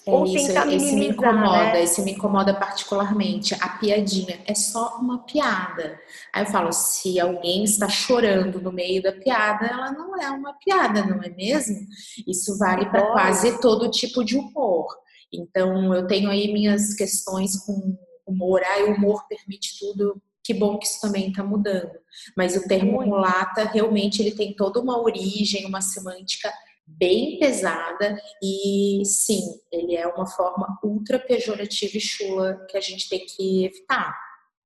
[0.06, 1.82] é Ou isso, tentar esse me incomoda, né?
[1.82, 3.54] esse me incomoda particularmente.
[3.60, 6.00] A piadinha é só uma piada.
[6.32, 10.54] Aí eu falo, se alguém está chorando no meio da piada, ela não é uma
[10.54, 11.86] piada, não é mesmo?
[12.26, 14.86] Isso vale para quase todo tipo de humor.
[15.32, 18.62] Então eu tenho aí minhas questões com humor.
[18.64, 20.20] Ah, o humor permite tudo.
[20.50, 21.92] Que bom que isso também está mudando.
[22.36, 26.52] Mas o termo mulata realmente ele tem toda uma origem, uma semântica
[26.84, 33.08] bem pesada e sim, ele é uma forma ultra pejorativa e chula que a gente
[33.08, 34.18] tem que evitar.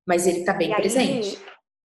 [0.06, 1.38] Mas ele está bem e presente.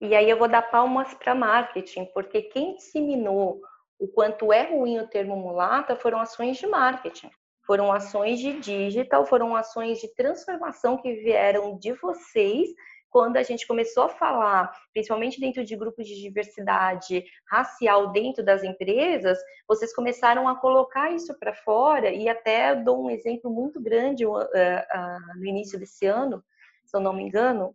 [0.01, 3.61] Aí, e aí eu vou dar palmas para marketing, porque quem disseminou
[3.97, 7.31] o quanto é ruim o termo mulata foram ações de marketing.
[7.65, 12.71] Foram ações de digital, foram ações de transformação que vieram de vocês
[13.15, 18.65] quando a gente começou a falar, principalmente dentro de grupos de diversidade racial dentro das
[18.65, 24.27] empresas, vocês começaram a colocar isso para fora e até dou um exemplo muito grande
[24.27, 26.43] uh, uh, no início desse ano,
[26.85, 27.73] se eu não me engano,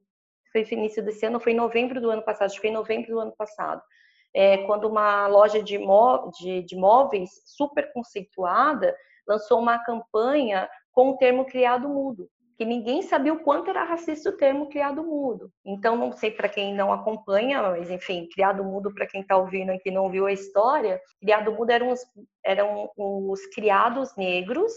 [0.52, 3.10] foi início desse ano, foi em novembro do ano passado, acho que foi em novembro
[3.10, 3.82] do ano passado,
[4.34, 5.80] é, quando uma loja de,
[6.38, 8.93] de, de móveis super conceituada
[9.25, 14.30] lançou uma campanha com o termo criado mudo que ninguém sabia o quanto era racista
[14.30, 15.50] o termo criado mudo.
[15.65, 19.72] Então, não sei para quem não acompanha, mas enfim, criado mudo, para quem está ouvindo
[19.72, 22.02] aqui não viu a história, criado mudo eram os,
[22.43, 24.74] eram os criados negros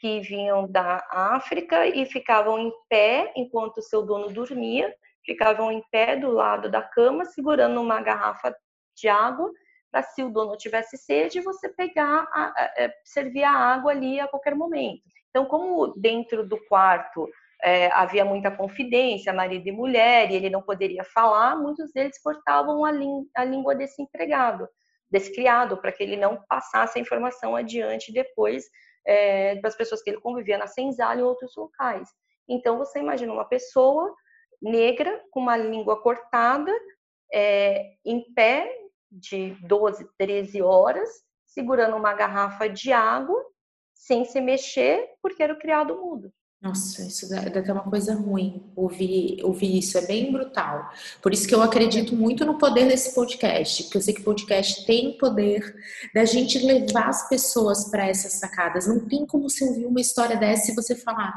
[0.00, 4.92] que vinham da África e ficavam em pé enquanto seu dono dormia,
[5.24, 8.52] ficavam em pé do lado da cama, segurando uma garrafa
[8.96, 9.48] de água,
[9.88, 14.18] para se o dono tivesse sede, você pegar, a, a, é, servir a água ali
[14.18, 15.19] a qualquer momento.
[15.30, 17.28] Então, como dentro do quarto
[17.62, 22.84] é, havia muita confidência, marido e mulher, e ele não poderia falar, muitos deles cortavam
[22.84, 22.90] a,
[23.36, 24.68] a língua desse empregado,
[25.10, 28.64] desse criado, para que ele não passasse a informação adiante depois
[29.06, 32.08] é, para as pessoas que ele convivia na senzala e outros locais.
[32.48, 34.12] Então, você imagina uma pessoa
[34.60, 36.72] negra com uma língua cortada,
[37.32, 38.70] é, em pé
[39.10, 41.08] de 12, 13 horas,
[41.46, 43.40] segurando uma garrafa de água
[44.00, 46.32] sem se mexer, porque era o criado mudo.
[46.60, 50.90] Nossa, isso deve ter uma coisa ruim, ouvir, ouvir isso, é bem brutal.
[51.22, 54.24] Por isso que eu acredito muito no poder desse podcast, porque eu sei que o
[54.24, 55.74] podcast tem poder
[56.14, 58.86] da gente levar as pessoas para essas sacadas.
[58.86, 61.32] Não tem como você ouvir uma história dessa e você falar,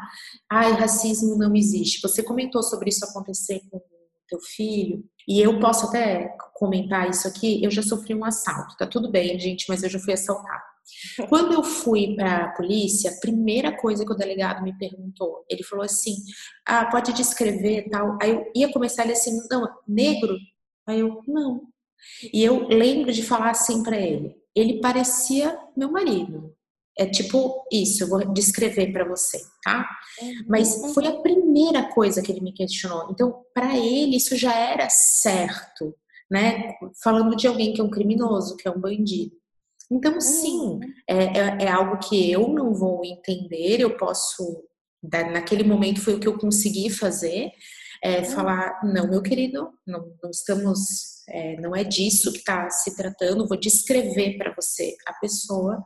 [0.49, 2.01] ai, racismo não existe.
[2.01, 3.79] Você comentou sobre isso acontecer com
[4.27, 8.85] teu filho, e eu posso até comentar isso aqui, eu já sofri um assalto, tá
[8.87, 10.63] tudo bem, gente, mas eu já fui assaltada.
[11.29, 15.63] Quando eu fui para a polícia, a primeira coisa que o delegado me perguntou, ele
[15.63, 16.15] falou assim:
[16.65, 18.17] "Ah, pode descrever tal".
[18.21, 20.37] Aí eu ia começar ele assim: "Não, negro".
[20.85, 21.61] Aí eu: "Não".
[22.33, 26.53] E eu lembro de falar assim para ele: "Ele parecia meu marido".
[26.97, 29.87] É tipo isso, eu vou descrever para você, tá?
[30.21, 33.09] Uhum, Mas foi a primeira coisa que ele me questionou.
[33.11, 35.95] Então, para ele isso já era certo,
[36.29, 36.75] né?
[37.03, 39.35] Falando de alguém que é um criminoso, que é um bandido.
[39.91, 40.79] Então, sim, uhum.
[41.07, 44.63] é, é, é algo que eu não vou entender, eu posso,
[45.31, 47.51] naquele momento foi o que eu consegui fazer,
[48.03, 48.25] é, uhum.
[48.25, 53.47] falar, não, meu querido, não, não estamos, é, não é disso que está se tratando,
[53.47, 55.81] vou descrever para você a pessoa,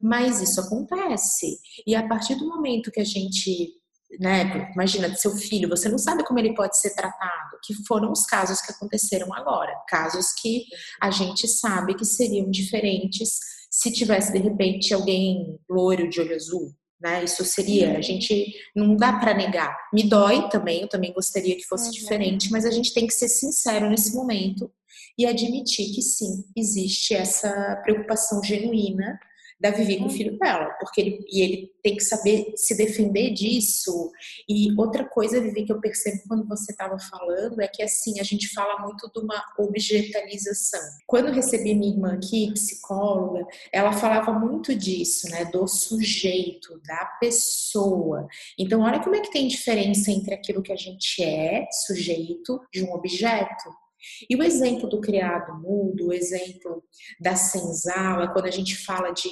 [0.00, 1.58] mas isso acontece.
[1.86, 3.74] E a partir do momento que a gente
[4.20, 4.70] né?
[4.72, 8.60] Imagina, seu filho, você não sabe como ele pode ser tratado, que foram os casos
[8.60, 10.64] que aconteceram agora, casos que
[11.02, 16.72] a gente sabe que seriam diferentes se tivesse de repente alguém loiro de olho azul,
[17.00, 17.24] né?
[17.24, 19.76] Isso seria, a gente não dá para negar.
[19.92, 21.92] Me dói também, eu também gostaria que fosse uhum.
[21.92, 24.70] diferente, mas a gente tem que ser sincero nesse momento
[25.18, 29.18] e admitir que sim, existe essa preocupação genuína
[29.58, 33.30] da Vivi com o filho dela, porque ele, e ele tem que saber se defender
[33.30, 34.10] disso.
[34.48, 38.22] E outra coisa, Vivi, que eu percebo quando você estava falando é que assim, a
[38.22, 40.80] gente fala muito de uma objetalização.
[41.06, 47.06] Quando eu recebi minha irmã aqui, psicóloga, ela falava muito disso, né, do sujeito, da
[47.20, 48.26] pessoa.
[48.58, 52.82] Então, olha como é que tem diferença entre aquilo que a gente é, sujeito, de
[52.82, 53.85] um objeto.
[54.28, 56.82] E o exemplo do criado mudo, o exemplo
[57.20, 59.30] da senzala, quando a gente fala de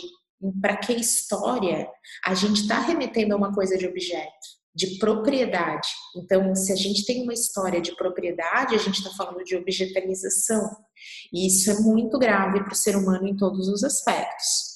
[0.61, 1.89] para que história,
[2.27, 5.89] a gente está remetendo a uma coisa de objeto, de propriedade.
[6.17, 10.69] Então, se a gente tem uma história de propriedade, a gente está falando de objetalização.
[11.33, 14.74] E isso é muito grave para o ser humano em todos os aspectos.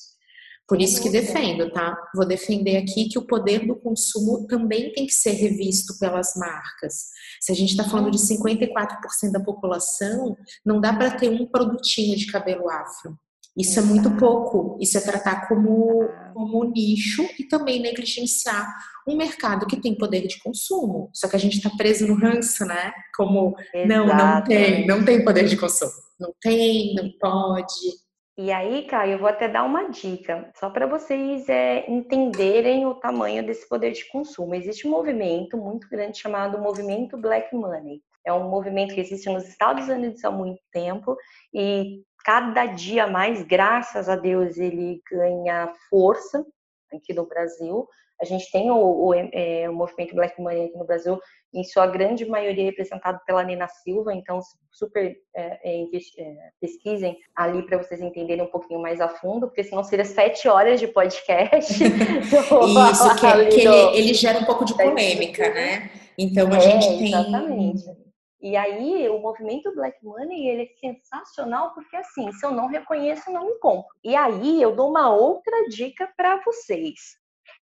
[0.69, 1.97] Por isso que defendo, tá?
[2.15, 7.07] Vou defender aqui que o poder do consumo também tem que ser revisto pelas marcas.
[7.41, 12.15] Se a gente está falando de 54% da população, não dá para ter um produtinho
[12.17, 13.17] de cabelo afro.
[13.57, 14.79] Isso é muito pouco.
[14.81, 18.73] Isso é tratar como, como nicho e também negligenciar
[19.09, 21.11] um mercado que tem poder de consumo.
[21.15, 22.93] Só que a gente está preso no ranço, né?
[23.17, 23.89] Como, Exato.
[23.89, 25.91] não, não tem, não tem poder de consumo.
[26.21, 28.08] Não tem, não pode.
[28.41, 32.95] E aí, Caio, eu vou até dar uma dica, só para vocês é, entenderem o
[32.95, 34.55] tamanho desse poder de consumo.
[34.55, 38.01] Existe um movimento muito grande chamado Movimento Black Money.
[38.25, 41.17] É um movimento que existe nos Estados Unidos há muito tempo
[41.53, 46.47] e cada dia mais, graças a Deus, ele ganha força
[46.95, 47.89] aqui no Brasil.
[48.21, 51.21] A gente tem o, o, é, o movimento Black Money aqui no Brasil
[51.55, 57.63] em sua grande maioria representado pela Nina Silva, então super é, é, é pesquisem ali
[57.65, 61.73] para vocês entenderem um pouquinho mais a fundo, porque senão seria sete horas de podcast.
[61.83, 65.91] Isso, que, que ele, ele, gera um pouco de polêmica, né?
[66.19, 67.09] Então a é, gente tem.
[67.09, 68.09] Exatamente.
[68.41, 73.33] E aí, o movimento Black Money, ele é sensacional porque, assim, se eu não reconheço,
[73.33, 73.89] não me compro.
[74.05, 77.19] E aí, eu dou uma outra dica para vocês.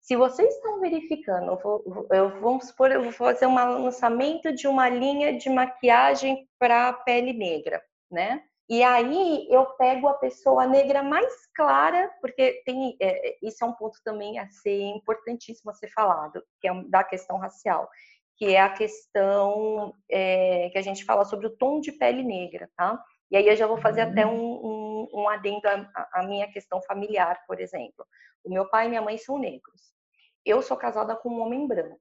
[0.04, 4.68] Se vocês estão verificando, eu vou, eu, vamos supor, eu vou fazer um lançamento de
[4.68, 8.42] uma linha de maquiagem para pele negra, né?
[8.68, 13.72] E aí eu pego a pessoa negra mais clara, porque tem é, isso é um
[13.72, 17.88] ponto também a ser importantíssimo a ser falado, que é da questão racial,
[18.36, 22.68] que é a questão é, que a gente fala sobre o tom de pele negra,
[22.76, 23.02] tá?
[23.30, 24.10] E aí eu já vou fazer uhum.
[24.10, 28.06] até um, um, um adendo à, à minha questão familiar, por exemplo.
[28.44, 29.94] O meu pai e minha mãe são negros
[30.44, 31.98] eu sou casada com um homem branco.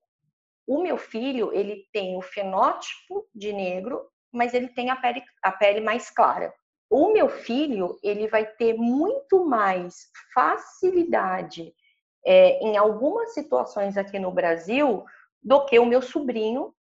[0.67, 5.51] O meu filho, ele tem o fenótipo de negro, mas ele tem a pele, a
[5.51, 6.53] pele mais clara.
[6.89, 11.73] O meu filho, ele vai ter muito mais facilidade
[12.25, 15.03] é, em algumas situações aqui no Brasil
[15.41, 16.73] do que o meu sobrinho,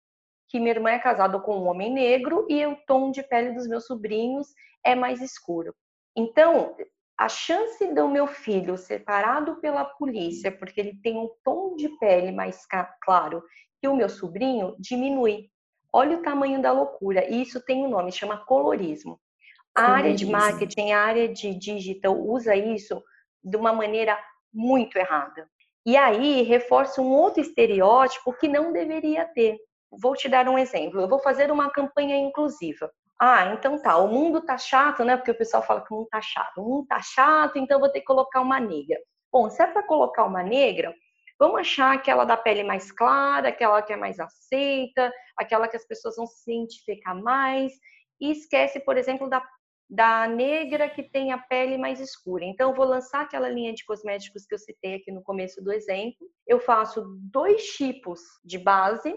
[0.48, 3.66] que minha irmã é casada com um homem negro e o tom de pele dos
[3.66, 4.48] meus sobrinhos
[4.84, 5.74] é mais escuro.
[6.16, 6.76] Então,
[7.16, 11.88] a chance do meu filho ser parado pela polícia porque ele tem um tom de
[11.98, 12.66] pele mais
[13.02, 13.42] claro
[13.80, 15.50] que o meu sobrinho diminui.
[15.92, 17.28] Olha o tamanho da loucura.
[17.28, 19.20] E isso tem um nome, chama colorismo.
[19.74, 20.04] A colorismo.
[20.04, 23.02] área de marketing, a área de digital usa isso
[23.42, 24.18] de uma maneira
[24.52, 25.48] muito errada.
[25.84, 29.58] E aí reforça um outro estereótipo que não deveria ter.
[29.90, 31.00] Vou te dar um exemplo.
[31.00, 32.90] Eu vou fazer uma campanha inclusiva.
[33.24, 35.16] Ah, então tá, o mundo tá chato, né?
[35.16, 36.58] Porque o pessoal fala que o mundo tá chato.
[36.60, 38.98] O mundo tá chato, então vou ter que colocar uma negra.
[39.30, 40.92] Bom, se é para colocar uma negra,
[41.38, 45.86] vamos achar aquela da pele mais clara, aquela que é mais aceita, aquela que as
[45.86, 47.72] pessoas vão se identificar mais,
[48.20, 49.40] e esquece, por exemplo, da,
[49.88, 52.44] da negra que tem a pele mais escura.
[52.44, 56.26] Então, vou lançar aquela linha de cosméticos que eu citei aqui no começo do exemplo.
[56.44, 59.14] Eu faço dois tipos de base,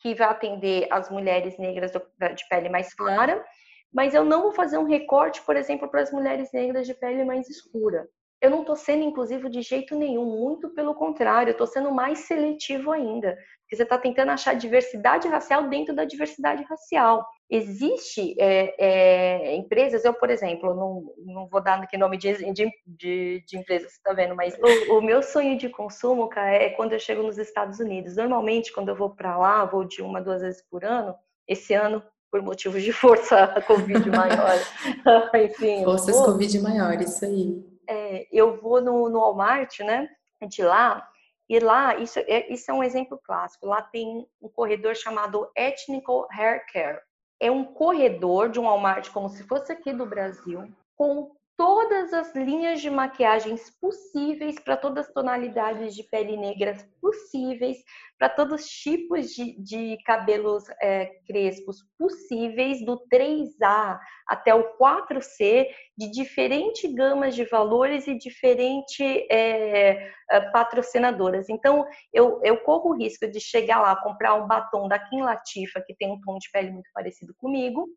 [0.00, 3.44] que vai atender as mulheres negras de pele mais clara,
[3.92, 7.24] mas eu não vou fazer um recorte, por exemplo, para as mulheres negras de pele
[7.24, 8.06] mais escura.
[8.40, 12.20] Eu não estou sendo inclusivo de jeito nenhum, muito pelo contrário, eu estou sendo mais
[12.20, 17.26] seletivo ainda, porque você está tentando achar diversidade racial dentro da diversidade racial.
[17.50, 22.70] Existe é, é, empresas, eu, por exemplo, não, não vou dar aqui nome de, de,
[22.86, 26.70] de, de empresa, você está vendo, mas o, o, meu sonho de consumo, cara, é
[26.70, 28.16] quando eu chego nos Estados Unidos.
[28.16, 31.14] Normalmente, quando eu vou para lá, vou de uma, duas vezes por ano.
[31.46, 34.58] Esse ano, por motivos de força Covid maior,
[35.42, 35.84] enfim.
[35.84, 37.64] Forças vou, Covid maior, isso aí.
[37.88, 40.06] É, eu vou no, no Walmart, né,
[40.46, 41.08] de lá,
[41.48, 46.28] e lá, isso é, isso é um exemplo clássico, lá tem um corredor chamado Ethnical
[46.30, 47.00] Hair Care
[47.40, 52.32] é um corredor de um Walmart como se fosse aqui do Brasil, com todas as
[52.36, 57.78] linhas de maquiagens possíveis para todas as tonalidades de pele negras possíveis,
[58.16, 63.98] para todos os tipos de, de cabelos é, crespos possíveis, do 3A
[64.28, 71.48] até o 4C, de diferentes gamas de valores e diferentes é, é, patrocinadoras.
[71.48, 75.82] Então, eu, eu corro o risco de chegar lá, comprar um batom da Kim Latifa,
[75.84, 77.88] que tem um tom de pele muito parecido comigo,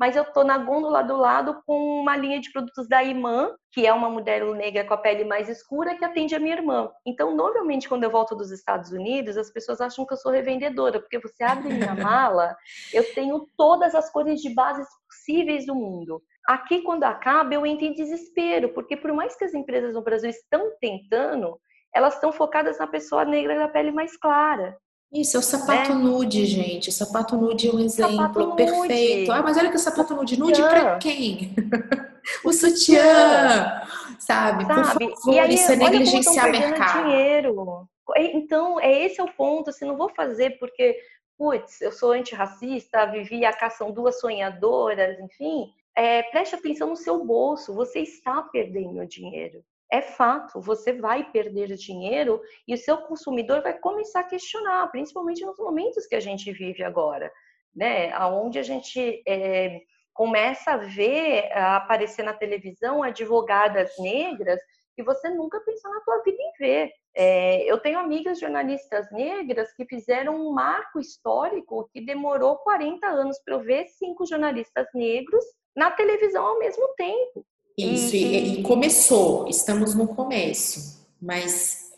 [0.00, 3.86] mas eu tô na gôndola do lado com uma linha de produtos da Imã, que
[3.86, 6.90] é uma mulher negra com a pele mais escura que atende a minha irmã.
[7.04, 11.00] Então, normalmente, quando eu volto dos Estados Unidos, as pessoas acham que eu sou revendedora,
[11.00, 12.56] porque você abre minha mala,
[12.94, 16.22] eu tenho todas as cores de bases possíveis do mundo.
[16.48, 20.30] Aqui, quando acaba, eu entro em desespero, porque por mais que as empresas no Brasil
[20.30, 21.60] estão tentando,
[21.94, 24.78] elas estão focadas na pessoa negra da pele mais clara.
[25.12, 26.04] Isso, é o sapato né?
[26.04, 26.88] nude, gente.
[26.88, 29.32] O sapato nude é um exemplo perfeito.
[29.32, 30.38] Ah, mas olha que o sapato nude.
[30.38, 31.52] Nude para quem?
[32.44, 33.82] o sutiã,
[34.20, 34.66] sabe?
[34.66, 37.04] Por favor, aí, isso é negligenciar mercado.
[37.04, 37.88] Dinheiro.
[38.16, 39.72] Então, é esse é o ponto.
[39.72, 40.96] Se assim, não vou fazer porque,
[41.36, 45.72] putz, eu sou antirracista, vivi a cação duas sonhadoras, enfim.
[45.96, 47.74] É, preste atenção no seu bolso.
[47.74, 53.76] Você está perdendo dinheiro é fato, você vai perder dinheiro e o seu consumidor vai
[53.78, 57.30] começar a questionar, principalmente nos momentos que a gente vive agora,
[57.74, 58.16] né?
[58.28, 59.80] Onde a gente é,
[60.12, 64.60] começa a ver aparecer na televisão advogadas negras
[64.94, 66.92] que você nunca pensou na sua vida em ver.
[67.14, 73.40] É, eu tenho amigas jornalistas negras que fizeram um marco histórico que demorou 40 anos
[73.44, 77.44] para eu ver cinco jornalistas negros na televisão ao mesmo tempo.
[77.76, 81.90] Isso, e, e, começou, estamos no começo, mas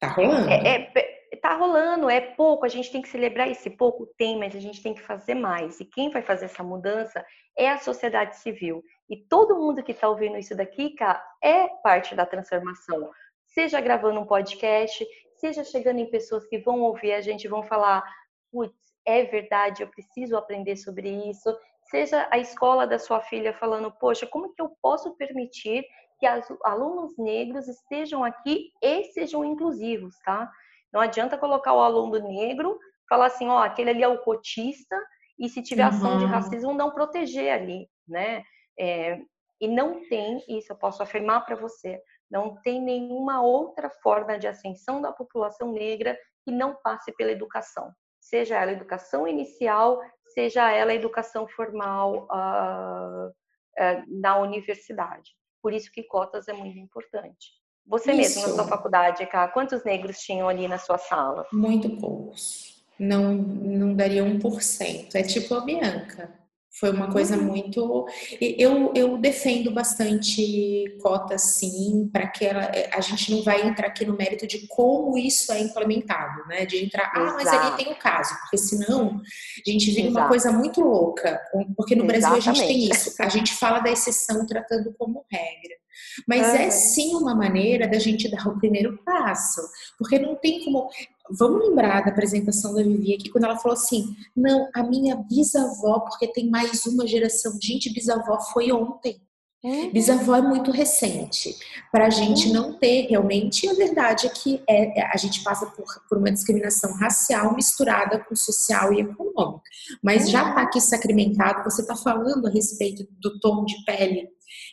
[0.00, 0.50] tá rolando.
[0.50, 4.54] É, é, tá rolando, é pouco, a gente tem que celebrar esse pouco, tem, mas
[4.54, 5.80] a gente tem que fazer mais.
[5.80, 7.24] E quem vai fazer essa mudança
[7.56, 8.82] é a sociedade civil.
[9.08, 13.10] E todo mundo que está ouvindo isso daqui, cara, é parte da transformação.
[13.46, 15.06] Seja gravando um podcast,
[15.36, 18.04] seja chegando em pessoas que vão ouvir a gente, vão falar,
[18.52, 21.56] putz, é verdade, eu preciso aprender sobre isso
[21.90, 25.84] seja a escola da sua filha falando, poxa, como que eu posso permitir
[26.18, 30.50] que as, alunos negros estejam aqui e sejam inclusivos, tá?
[30.92, 32.78] Não adianta colocar o aluno negro,
[33.08, 34.96] falar assim, ó, aquele ali é o cotista,
[35.38, 35.88] e se tiver uhum.
[35.88, 38.44] ação de racismo, não proteger ali, né?
[38.78, 39.18] É,
[39.60, 44.46] e não tem, isso eu posso afirmar para você, não tem nenhuma outra forma de
[44.46, 47.92] ascensão da população negra que não passe pela educação.
[48.20, 50.00] Seja ela educação inicial,
[50.32, 55.30] seja ela a educação formal uh, uh, na universidade.
[55.62, 57.60] Por isso que cotas é muito importante.
[57.86, 58.38] Você isso.
[58.38, 61.46] mesmo na sua faculdade, Cá, quantos negros tinham ali na sua sala?
[61.52, 62.84] Muito poucos.
[62.98, 65.14] Não, não daria 1%.
[65.14, 66.39] É tipo a Bianca.
[66.78, 67.44] Foi uma coisa uhum.
[67.44, 68.06] muito.
[68.40, 73.88] Eu, eu defendo bastante cotas, sim, para que ela, eh, a gente não vai entrar
[73.88, 76.64] aqui no mérito de como isso é implementado, né?
[76.64, 79.20] De entrar, ah, mas ali tem o caso, porque senão
[79.66, 80.18] a gente vira Exato.
[80.18, 81.40] uma coisa muito louca,
[81.76, 85.80] porque no Brasil a gente tem isso, a gente fala da exceção tratando como regra.
[86.26, 86.54] Mas uhum.
[86.54, 89.60] é sim uma maneira da gente dar o primeiro passo,
[89.98, 90.88] porque não tem como.
[91.30, 96.00] Vamos lembrar da apresentação da Vivi aqui, quando ela falou assim: não, a minha bisavó,
[96.00, 97.56] porque tem mais uma geração.
[97.60, 99.20] Gente, bisavó foi ontem.
[99.62, 99.92] Uhum.
[99.92, 101.54] Bisavó é muito recente.
[101.92, 105.66] Para a gente não ter realmente, a verdade é que é, é, a gente passa
[105.66, 109.62] por, por, uma discriminação racial misturada com social e econômica.
[110.02, 114.28] Mas já está aqui sacramentado, você está falando a respeito do tom de pele,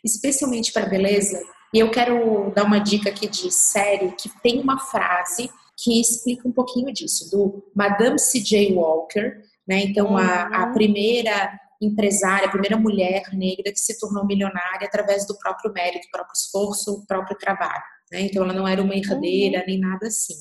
[0.05, 1.41] especialmente para beleza.
[1.74, 6.47] E eu quero dar uma dica aqui de série que tem uma frase que explica
[6.47, 8.73] um pouquinho disso, do Madame C.J.
[8.73, 9.82] Walker, né?
[9.82, 10.17] Então, uhum.
[10.17, 10.73] a, a uhum.
[10.73, 16.34] primeira empresária, a primeira mulher negra que se tornou milionária através do próprio mérito, próprio
[16.34, 17.84] esforço, próprio trabalho.
[18.11, 18.21] Né?
[18.21, 19.65] Então, ela não era uma herdeira uhum.
[19.67, 20.34] nem nada assim.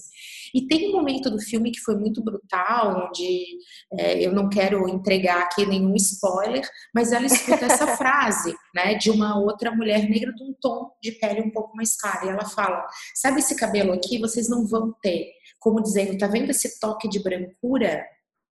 [0.56, 3.58] E tem um momento do filme que foi muito brutal, onde
[3.92, 9.10] é, eu não quero entregar aqui nenhum spoiler, mas ela escuta essa frase, né, de
[9.10, 12.24] uma outra mulher negra de um tom de pele um pouco mais claro.
[12.24, 14.18] E ela fala: Sabe esse cabelo aqui?
[14.18, 15.30] Vocês não vão ter.
[15.60, 18.02] Como dizendo, tá vendo esse toque de brancura?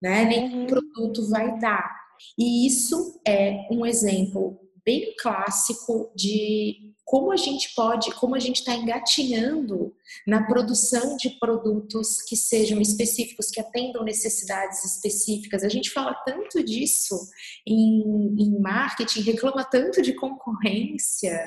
[0.01, 0.25] Né?
[0.25, 0.67] Nenhum uhum.
[0.69, 1.91] produto vai dar.
[2.39, 8.61] E isso é um exemplo bem clássico de como a gente pode, como a gente
[8.61, 9.95] está engatinhando
[10.27, 15.63] na produção de produtos que sejam específicos, que atendam necessidades específicas.
[15.63, 17.15] A gente fala tanto disso
[17.67, 21.39] em, em marketing, reclama tanto de concorrência,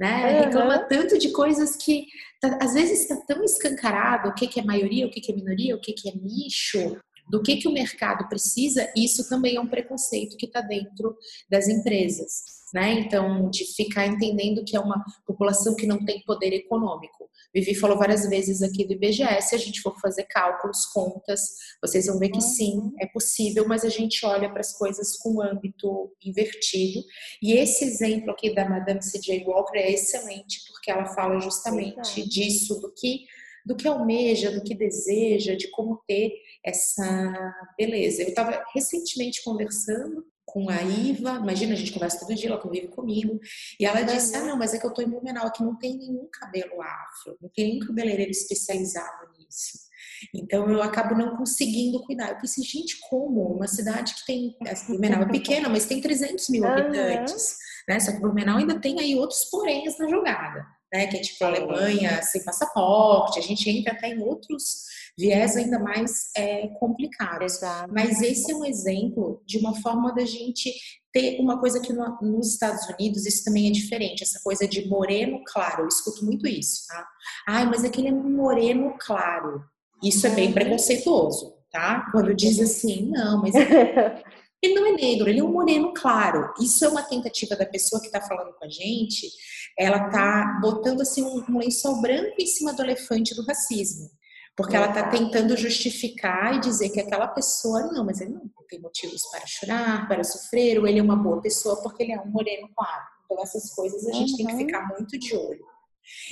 [0.00, 0.24] né?
[0.24, 0.44] Uhum.
[0.44, 2.06] Reclama tanto de coisas que
[2.40, 5.34] tá, às vezes está tão escancarado o que, que é maioria, o que, que é
[5.34, 9.60] minoria, o que, que é nicho, do que, que o mercado precisa, isso também é
[9.60, 11.16] um preconceito que está dentro
[11.50, 12.92] das empresas né?
[12.92, 17.30] Então, de ficar entendendo que é uma população que não tem poder econômico.
[17.54, 21.40] Vivi falou várias vezes aqui do IBGE, se a gente for fazer cálculos, contas,
[21.80, 22.92] vocês vão ver que sim, uhum.
[23.00, 27.02] é possível, mas a gente olha para as coisas com âmbito invertido.
[27.42, 29.44] E esse exemplo aqui da Madame C.J.
[29.46, 33.24] Walker é excelente, porque ela fala justamente disso, do que
[33.64, 36.30] do que almeja, do que deseja, de como ter
[36.64, 38.22] essa beleza.
[38.22, 42.88] Eu estava recentemente conversando com a Iva, imagina, a gente conversa todo dia, ela convive
[42.88, 43.38] comigo,
[43.78, 45.98] e ela disse, ah, não, mas é que eu tô em Blumenau, aqui não tem
[45.98, 49.86] nenhum cabelo afro, não tem nenhum cabeleireiro especializado nisso.
[50.34, 52.30] Então eu acabo não conseguindo cuidar.
[52.30, 53.54] Eu pensei, gente, como?
[53.54, 54.56] Uma cidade que tem.
[54.86, 57.56] Blumenau é pequena, mas tem 300 mil habitantes.
[57.86, 58.00] Né?
[58.00, 60.64] Só que Blumenau ainda tem aí outros poréns na jogada.
[60.92, 61.06] Né?
[61.06, 64.86] Que é tipo a Alemanha sem passaporte, a gente entra até em outros
[65.18, 67.56] viés ainda mais é, complicados.
[67.56, 67.92] Exato.
[67.92, 70.72] Mas esse é um exemplo de uma forma da gente
[71.12, 74.86] ter uma coisa que no, nos Estados Unidos isso também é diferente, essa coisa de
[74.86, 75.82] moreno claro.
[75.82, 77.06] Eu escuto muito isso, tá?
[77.48, 79.64] Ai, mas aquele é moreno claro.
[80.02, 80.54] Isso é bem uhum.
[80.54, 82.06] preconceituoso, tá?
[82.12, 83.54] Quando diz assim, não, mas
[84.62, 86.52] ele não é negro, ele é um moreno claro.
[86.60, 89.30] Isso é uma tentativa da pessoa que está falando com a gente,
[89.78, 94.10] ela tá botando assim um, lençol branco em cima do elefante do racismo.
[94.56, 98.80] Porque ela está tentando justificar e dizer que aquela pessoa, não, mas ele não tem
[98.80, 102.26] motivos para chorar, para sofrer, ou ele é uma boa pessoa porque ele é um
[102.26, 103.04] moreno claro.
[103.26, 104.36] Então, essas coisas a gente uhum.
[104.36, 104.58] tem que uhum.
[104.58, 105.75] ficar muito de olho.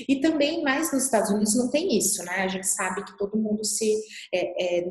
[0.09, 2.43] E também, mais nos Estados Unidos, não tem isso, né?
[2.43, 3.95] A gente sabe que todo mundo se.
[4.33, 4.87] É, é,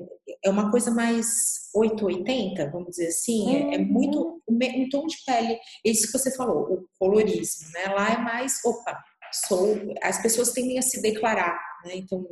[0.45, 3.43] é uma coisa mais 880, vamos dizer assim.
[3.43, 3.71] Uhum.
[3.71, 4.41] É, é, muito.
[4.47, 7.93] Um tom de pele, isso que você falou, o colorismo, né?
[7.93, 8.59] Lá é mais.
[8.63, 8.97] Opa,
[9.47, 9.77] sou.
[10.01, 11.95] As pessoas tendem a se declarar, né?
[11.95, 12.25] Então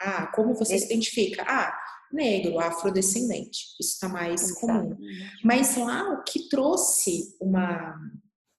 [0.00, 1.44] ah, como você se identifica?
[1.46, 1.76] Ah,
[2.12, 3.58] negro, afrodescendente.
[3.80, 4.96] Isso está mais comum.
[5.44, 7.94] Mas lá o que trouxe uma,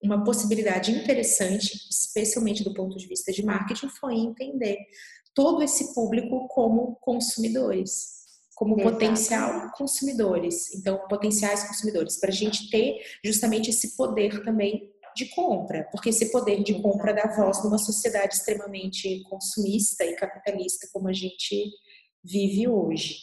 [0.01, 4.77] uma possibilidade interessante, especialmente do ponto de vista de marketing, foi entender
[5.33, 8.19] todo esse público como consumidores,
[8.55, 8.93] como Exato.
[8.93, 10.73] potencial consumidores.
[10.75, 16.31] Então, potenciais consumidores, para a gente ter justamente esse poder também de compra, porque esse
[16.31, 21.69] poder de compra dá voz numa sociedade extremamente consumista e capitalista como a gente
[22.23, 23.17] vive hoje.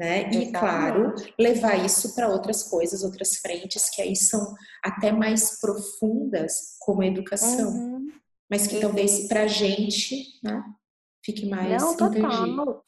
[0.00, 0.30] Né?
[0.30, 6.78] E, claro, levar isso para outras coisas, outras frentes que aí são até mais profundas,
[6.80, 8.08] como a educação, uhum.
[8.50, 8.80] mas que uhum.
[8.80, 10.64] talvez para a gente né,
[11.22, 12.82] fique mais Não, total.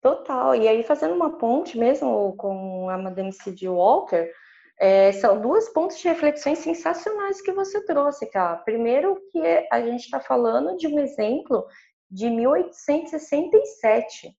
[0.00, 0.54] Total.
[0.54, 3.68] E aí, fazendo uma ponte mesmo com a Madame C.D.
[3.68, 4.30] Walker,
[4.78, 8.58] é, são duas pontos de reflexões sensacionais que você trouxe, cara.
[8.58, 9.40] Primeiro, que
[9.72, 11.66] a gente está falando de um exemplo
[12.08, 14.32] de 1867.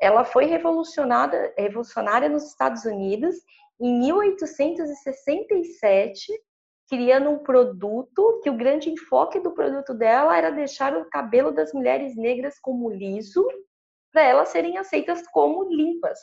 [0.00, 3.36] Ela foi revolucionada, revolucionária nos Estados Unidos
[3.80, 6.32] em 1867,
[6.88, 11.72] criando um produto que o grande enfoque do produto dela era deixar o cabelo das
[11.72, 13.46] mulheres negras como liso,
[14.12, 16.18] para elas serem aceitas como limpas,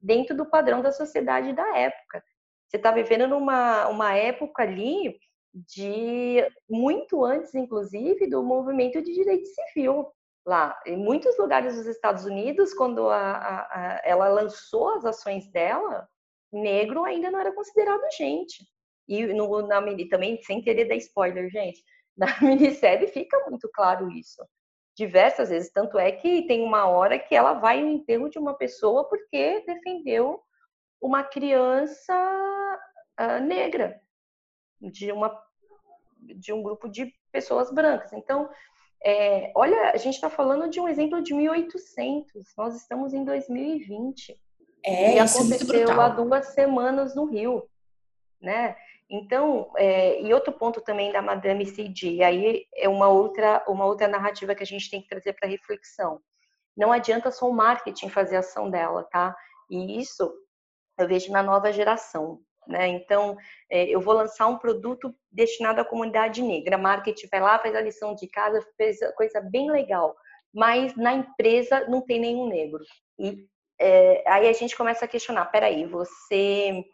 [0.00, 2.22] dentro do padrão da sociedade da época.
[2.68, 5.18] Você está vivendo numa uma época ali
[5.54, 10.06] de muito antes, inclusive, do movimento de direito civil
[10.46, 10.80] lá.
[10.86, 16.08] Em muitos lugares dos Estados Unidos, quando a, a, a, ela lançou as ações dela,
[16.52, 18.64] negro ainda não era considerado gente.
[19.08, 21.82] E no, na, também, sem querer dar spoiler, gente,
[22.16, 24.42] na minissérie fica muito claro isso.
[24.96, 25.70] Diversas vezes.
[25.70, 29.62] Tanto é que tem uma hora que ela vai no enterro de uma pessoa porque
[29.66, 30.40] defendeu
[31.00, 32.14] uma criança
[33.20, 34.00] uh, negra,
[34.80, 35.38] de, uma,
[36.18, 38.12] de um grupo de pessoas brancas.
[38.14, 38.48] Então,
[39.04, 44.40] é, olha, a gente está falando de um exemplo de 1800, nós estamos em 2020.
[44.84, 47.68] É, e é aconteceu é há duas semanas no Rio,
[48.40, 48.76] né?
[49.08, 54.08] Então, é, e outro ponto também da Madame C.D., aí é uma outra, uma outra
[54.08, 56.20] narrativa que a gente tem que trazer para reflexão.
[56.76, 59.34] Não adianta só o marketing fazer a ação dela, tá?
[59.70, 60.32] E isso
[60.98, 62.40] eu vejo na nova geração.
[62.66, 62.88] Né?
[62.88, 63.36] Então,
[63.70, 66.76] é, eu vou lançar um produto destinado à comunidade negra.
[66.76, 70.16] A marketing vai lá, faz a lição de casa, fez coisa bem legal.
[70.52, 72.82] Mas na empresa não tem nenhum negro.
[73.18, 73.46] E
[73.78, 76.84] é, aí a gente começa a questionar: peraí, você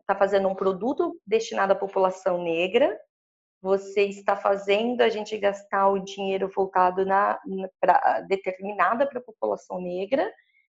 [0.00, 2.98] está fazendo um produto destinado à população negra,
[3.62, 7.40] você está fazendo a gente gastar o dinheiro voltado na,
[7.80, 10.30] pra, determinada para a população negra,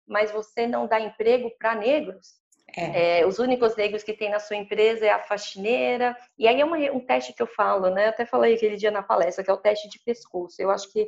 [0.08, 2.39] mas você não dá emprego para negros.
[2.76, 3.20] É.
[3.20, 6.16] É, os únicos negros que tem na sua empresa é a faxineira.
[6.38, 8.06] E aí é uma, um teste que eu falo, né?
[8.06, 10.62] Eu até falei aquele dia na palestra, que é o teste de pescoço.
[10.62, 11.08] Eu acho que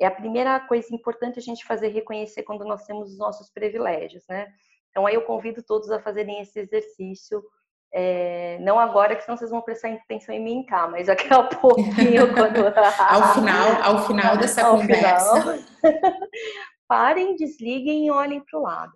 [0.00, 4.24] é a primeira coisa importante a gente fazer reconhecer quando nós temos os nossos privilégios,
[4.28, 4.48] né?
[4.90, 7.42] Então aí eu convido todos a fazerem esse exercício
[7.94, 11.42] é, não agora, que senão vocês vão prestar atenção em mim cá, mas daqui a
[11.44, 12.64] pouquinho, quando...
[12.98, 15.40] ao final, ao final dessa ao conversa.
[15.42, 16.12] Final,
[16.88, 18.92] parem, desliguem e olhem para o lado.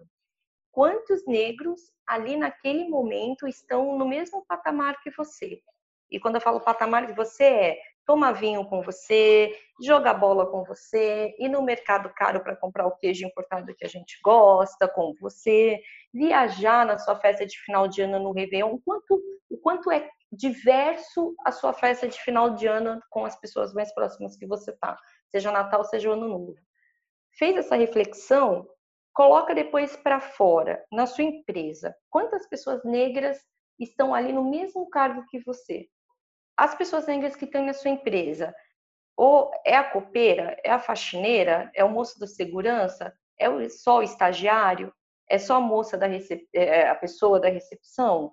[0.76, 5.62] Quantos negros ali naquele momento estão no mesmo patamar que você?
[6.10, 10.64] E quando eu falo patamar que você é tomar vinho com você, jogar bola com
[10.64, 15.14] você, ir no mercado caro para comprar o queijo importado que a gente gosta com
[15.18, 15.80] você,
[16.12, 19.18] viajar na sua festa de final de ano no Réveillon, o quanto,
[19.48, 23.94] o quanto é diverso a sua festa de final de ano com as pessoas mais
[23.94, 24.94] próximas que você tá,
[25.30, 26.54] seja Natal, seja Ano Novo.
[27.32, 28.68] Fez essa reflexão?
[29.16, 31.92] Coloca depois para fora, na sua empresa.
[32.08, 33.40] Quantas pessoas negras
[33.80, 35.88] estão ali no mesmo cargo que você?
[36.56, 38.54] as pessoas negras que estão na sua empresa,
[39.16, 44.02] ou é a copeira, é a faxineira, é o moço da segurança, é só o
[44.02, 44.92] estagiário,
[45.28, 46.48] é só a moça da recep...
[46.54, 48.32] É, é a pessoa da recepção,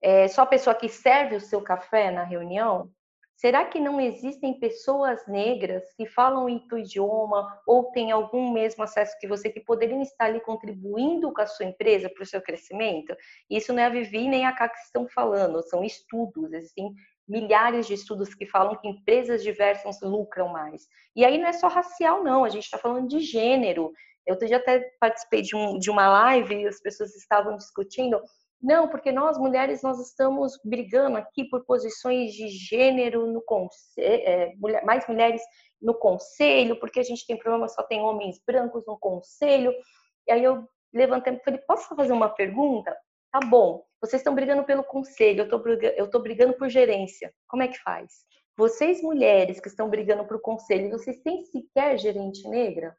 [0.00, 2.90] é só a pessoa que serve o seu café na reunião.
[3.36, 8.84] Será que não existem pessoas negras que falam em teu idioma ou têm algum mesmo
[8.84, 12.40] acesso que você que poderiam estar ali contribuindo com a sua empresa para o seu
[12.40, 13.14] crescimento?
[13.50, 16.94] Isso não é a Vivi nem a Cá que estão falando, são estudos, existem
[17.26, 20.86] milhares de estudos que falam que empresas diversas lucram mais.
[21.16, 23.92] E aí não é só racial, não, a gente está falando de gênero.
[24.26, 28.20] Eu já até participei de, um, de uma live e as pessoas estavam discutindo.
[28.64, 34.54] Não, porque nós mulheres nós estamos brigando aqui por posições de gênero no conselho, é,
[34.82, 35.42] mais mulheres
[35.82, 39.70] no conselho, porque a gente tem problema só tem homens brancos no conselho.
[40.26, 42.96] E aí eu levantei e falei, posso fazer uma pergunta?
[43.30, 47.34] Tá bom, vocês estão brigando pelo conselho, eu tô, eu tô brigando por gerência.
[47.46, 48.24] Como é que faz?
[48.56, 52.96] Vocês, mulheres que estão brigando por conselho, vocês têm sequer gerente negra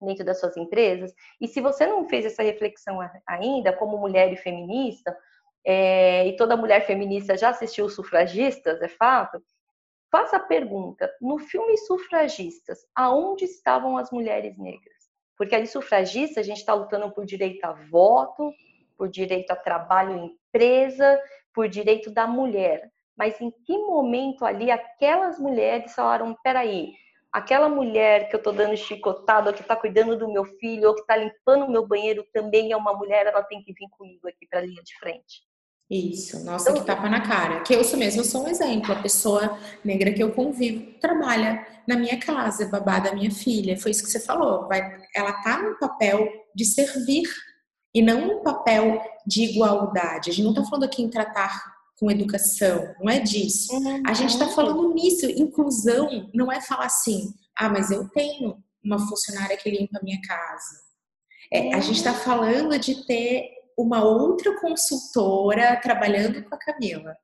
[0.00, 1.12] dentro das suas empresas?
[1.40, 5.16] E se você não fez essa reflexão ainda, como mulher e feminista,
[5.64, 9.42] é, e toda mulher feminista já assistiu Sufragistas, é fato,
[10.10, 15.00] faça a pergunta: no filme Sufragistas, aonde estavam as mulheres negras?
[15.36, 18.52] Porque ali, sufragista, a gente está lutando por direito a voto,
[18.94, 21.18] por direito a trabalho em empresa,
[21.54, 22.90] por direito da mulher.
[23.16, 26.92] Mas em que momento ali aquelas mulheres falaram: peraí,
[27.32, 31.02] aquela mulher que eu estou dando chicotada, que está cuidando do meu filho, ou que
[31.02, 34.46] está limpando o meu banheiro, também é uma mulher, ela tem que vir comigo aqui
[34.48, 35.48] para a linha de frente.
[35.90, 37.62] Isso, nossa, então, que tapa na cara.
[37.62, 38.92] Que eu sou mesmo, eu sou um exemplo.
[38.92, 43.76] A pessoa negra que eu convivo trabalha na minha casa, babá da minha filha.
[43.76, 44.68] Foi isso que você falou.
[44.68, 44.80] Vai,
[45.14, 47.28] ela tá no papel de servir
[47.92, 50.30] e não um papel de igualdade.
[50.30, 51.60] A gente não está falando aqui em tratar
[52.00, 53.74] com educação, não é disso.
[53.74, 54.02] Uhum.
[54.06, 55.26] A gente está falando nisso.
[55.26, 60.18] Inclusão não é falar assim, ah, mas eu tenho uma funcionária que limpa a minha
[60.22, 60.80] casa.
[61.52, 67.14] É, a gente está falando de ter uma outra consultora trabalhando com a Camila.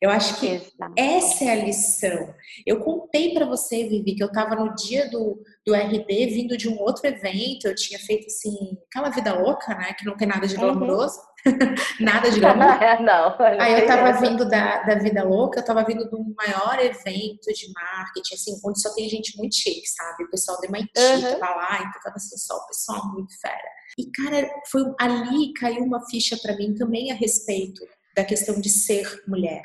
[0.00, 0.60] Eu acho que
[0.94, 2.34] essa é a lição.
[2.66, 6.68] Eu contei para você, Vivi, que eu estava no dia do, do RD, vindo de
[6.68, 9.94] um outro evento, eu tinha feito assim, aquela vida louca, né?
[9.94, 10.60] Que não tem nada de uhum.
[10.60, 11.18] glamouroso.
[11.18, 11.26] Uhum.
[12.00, 12.78] nada de glamour.
[13.02, 17.52] não, Aí eu estava vindo da, da vida louca, eu estava vindo um maior evento
[17.52, 20.24] de marketing, assim, onde só tem gente muito chique, sabe?
[20.24, 21.38] O pessoal de MIT uhum.
[21.38, 23.70] tava lá, então tava assim, só o pessoal muito fera.
[23.98, 27.82] E, cara, foi ali caiu uma ficha para mim também a respeito
[28.14, 29.62] da questão de ser mulher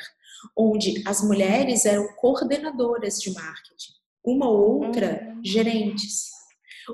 [0.58, 3.94] onde as mulheres eram coordenadoras de marketing,
[4.26, 5.42] uma ou outra uhum.
[5.44, 6.30] gerentes.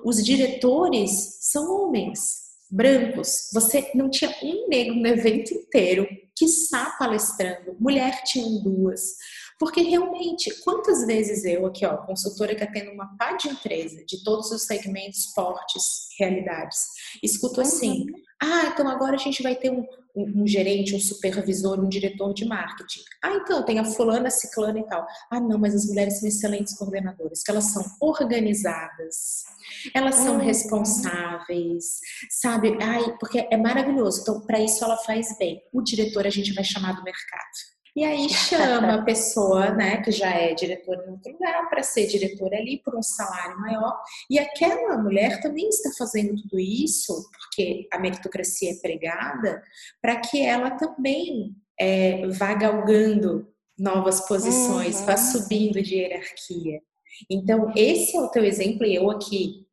[0.03, 3.49] Os diretores são homens, brancos.
[3.53, 7.75] Você não tinha um negro no evento inteiro que está palestrando.
[7.79, 9.15] Mulher tinha duas.
[9.59, 14.23] Porque realmente, quantas vezes eu aqui, ó, consultora que atendo uma pá de empresa, de
[14.23, 16.77] todos os segmentos, portes, realidades,
[17.23, 18.21] escuto assim, uhum.
[18.41, 19.83] ah, então agora a gente vai ter um,
[20.15, 23.01] um, um, gerente, um supervisor, um diretor de marketing.
[23.23, 25.07] Ah, então tem a fulana, a ciclana e tal.
[25.31, 29.43] Ah, não, mas as mulheres são excelentes coordenadoras, que elas são organizadas,
[29.91, 30.45] elas são uhum.
[30.45, 31.99] responsáveis,
[32.29, 32.77] sabe?
[32.79, 34.21] Ai, porque é maravilhoso.
[34.21, 35.63] Então, para isso ela faz bem.
[35.73, 37.76] O diretor a gente vai chamar do mercado.
[37.97, 42.05] E aí chama a pessoa, né, que já é diretora em outro lugar, para ser
[42.05, 43.99] diretora ali por um salário maior.
[44.29, 49.63] E aquela mulher também está fazendo tudo isso, porque a meritocracia é pregada,
[49.99, 55.05] para que ela também é, vá galgando novas posições, uhum.
[55.07, 56.79] vá subindo de hierarquia.
[57.27, 59.65] Então, esse é o teu exemplo, e eu aqui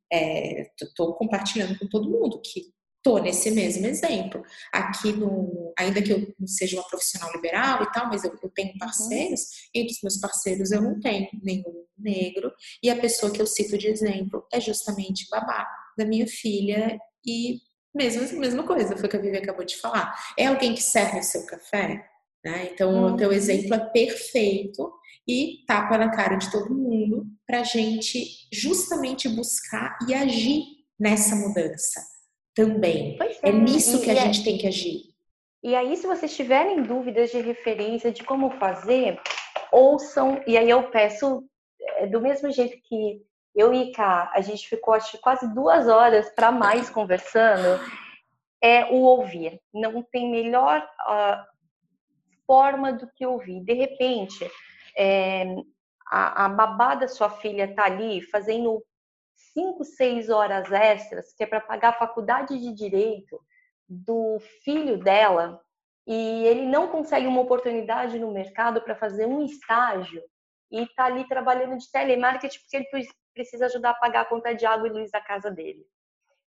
[0.81, 2.73] estou é, compartilhando com todo mundo que
[3.05, 4.43] estou nesse mesmo exemplo.
[4.73, 8.77] Aqui no, ainda que eu seja uma profissional liberal e tal, mas eu, eu tenho
[8.79, 12.51] parceiros, entre os meus parceiros eu não tenho nenhum negro,
[12.83, 17.59] e a pessoa que eu cito de exemplo é justamente babá da minha filha, e
[17.95, 20.13] mesmo, mesma coisa, foi o que a Vivi acabou de falar.
[20.37, 22.05] É alguém que serve o seu café?
[22.45, 22.71] Né?
[22.73, 23.15] Então, uhum.
[23.15, 24.93] o teu exemplo é perfeito
[25.27, 30.63] e tapa na cara de todo mundo para a gente justamente buscar e agir
[30.99, 32.14] nessa mudança
[32.55, 33.19] também.
[33.43, 33.49] É.
[33.49, 33.53] é.
[33.53, 34.45] nisso que a gente é...
[34.45, 35.15] tem que agir.
[35.63, 39.19] E aí, se vocês tiverem dúvidas de referência de como fazer,
[39.73, 40.43] ouçam.
[40.47, 41.43] E aí eu peço,
[41.97, 43.23] é, do mesmo jeito que
[43.55, 47.81] eu e Cá, a gente ficou acho, quase duas horas para mais conversando,
[48.63, 49.61] é o ouvir.
[49.73, 51.45] Não tem melhor uh,
[52.47, 53.61] forma do que ouvir.
[53.61, 54.51] De repente,
[54.97, 55.55] é,
[56.07, 58.83] a, a babá da sua filha está ali fazendo
[59.55, 63.41] cinco, seis horas extras, que é para pagar a faculdade de direito
[63.89, 65.61] do filho dela,
[66.07, 70.23] e ele não consegue uma oportunidade no mercado para fazer um estágio
[70.71, 74.67] e está ali trabalhando de telemarketing porque ele precisa ajudar a pagar a conta de
[74.67, 75.87] água e luz da casa dele.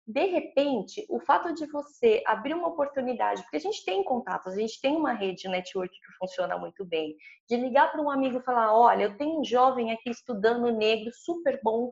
[0.05, 4.59] De repente, o fato de você abrir uma oportunidade, porque a gente tem contatos, a
[4.59, 7.15] gente tem uma rede de network que funciona muito bem,
[7.47, 11.09] de ligar para um amigo e falar: olha, eu tenho um jovem aqui estudando negro,
[11.13, 11.89] super bom,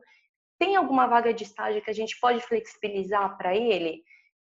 [0.62, 4.00] tem alguma vaga de estágio que a gente pode flexibilizar para ele?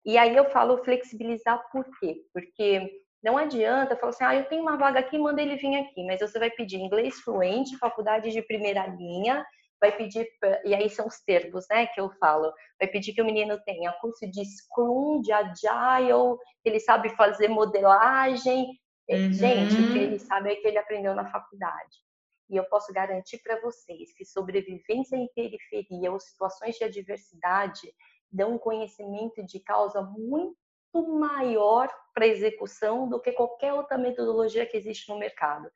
[0.06, 2.22] E aí eu falo flexibilizar por quê?
[2.32, 2.90] Porque
[3.22, 6.22] não adianta falar assim, ah, eu tenho uma vaga aqui, manda ele vir aqui, mas
[6.22, 9.46] você vai pedir inglês fluente, faculdade de primeira linha,
[9.82, 10.26] vai pedir,
[10.64, 13.92] e aí são os termos, né, que eu falo, vai pedir que o menino tenha
[14.00, 18.68] curso de Scrum, de Agile, que ele sabe fazer modelagem.
[19.10, 19.34] Uhum.
[19.34, 22.05] Gente, o que ele sabe é que ele aprendeu na faculdade.
[22.50, 27.92] E eu posso garantir para vocês que sobrevivência em periferia ou situações de adversidade
[28.32, 30.56] dão um conhecimento de causa muito
[30.94, 35.70] maior para execução do que qualquer outra metodologia que existe no mercado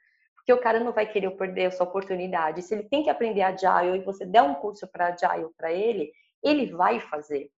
[0.50, 2.64] que o cara não vai querer perder essa oportunidade.
[2.64, 6.12] Se ele tem que aprender Agile e você der um curso para Agile para ele,
[6.42, 7.52] ele vai fazer.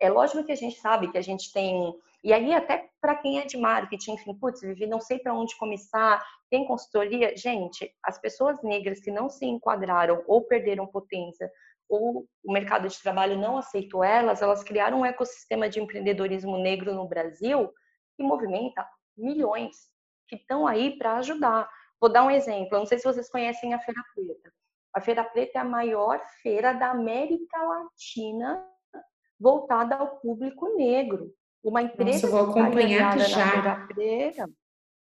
[0.00, 1.94] É lógico que a gente sabe que a gente tem.
[2.26, 5.56] E aí, até para quem é de marketing, enfim, putz, Vivi, não sei para onde
[5.56, 6.20] começar,
[6.50, 7.36] tem consultoria.
[7.36, 11.48] Gente, as pessoas negras que não se enquadraram ou perderam potência,
[11.88, 16.92] ou o mercado de trabalho não aceitou elas, elas criaram um ecossistema de empreendedorismo negro
[16.92, 17.72] no Brasil
[18.16, 18.84] que movimenta
[19.16, 19.76] milhões
[20.26, 21.70] que estão aí para ajudar.
[22.00, 22.76] Vou dar um exemplo.
[22.76, 24.52] Não sei se vocês conhecem a Feira Preta.
[24.92, 28.68] A Feira Preta é a maior feira da América Latina
[29.38, 31.32] voltada ao público negro.
[31.66, 33.86] Uma empresa Nossa, vou acompanhar já.
[33.88, 34.48] Preta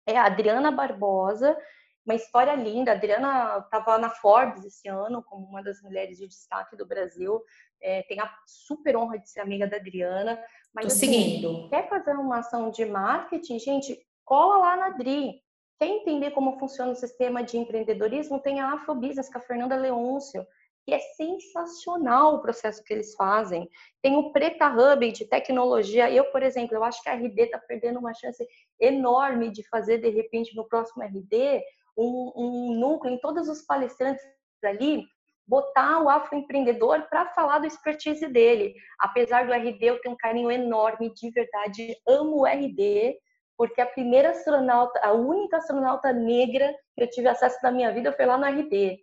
[0.06, 1.58] é a Adriana Barbosa,
[2.06, 2.91] uma história linda.
[2.91, 7.41] A Adriana estava na Forbes esse ano como uma das mulheres de destaque do Brasil.
[7.82, 10.39] É, tem a super honra de ser amiga da Adriana.
[10.76, 11.70] Mas Tô assim, seguindo.
[11.70, 15.41] quer fazer uma ação de marketing, gente, cola lá na Adri.
[15.80, 18.39] Quer entender como funciona o sistema de empreendedorismo?
[18.39, 20.45] Tem a Afrobusiness com a Fernanda Leôncio,
[20.86, 23.70] que é sensacional o processo que eles fazem.
[24.02, 26.12] Tem o Preta Hub de tecnologia.
[26.12, 28.46] Eu, por exemplo, eu acho que a RD está perdendo uma chance
[28.80, 31.64] enorme de fazer, de repente, no próximo RD,
[31.98, 34.24] um, um núcleo em todos os palestrantes
[34.64, 35.06] ali,
[35.48, 38.74] botar o afroempreendedor para falar do expertise dele.
[39.00, 43.18] Apesar do RD, eu tenho um carinho enorme, de verdade, amo o RD,
[43.58, 48.12] porque a primeira astronauta, a única astronauta negra que eu tive acesso na minha vida
[48.14, 49.00] foi lá no RD.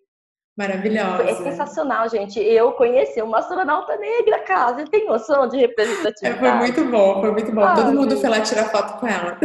[0.61, 1.22] Maravilhosa.
[1.22, 2.38] É sensacional, gente.
[2.38, 4.74] Eu conheci uma astronauta negra, cara.
[4.74, 6.36] Você tem noção de representatividade?
[6.36, 7.62] É, foi muito bom, foi muito bom.
[7.62, 9.38] Ah, Todo mundo foi lá tirar foto com ela.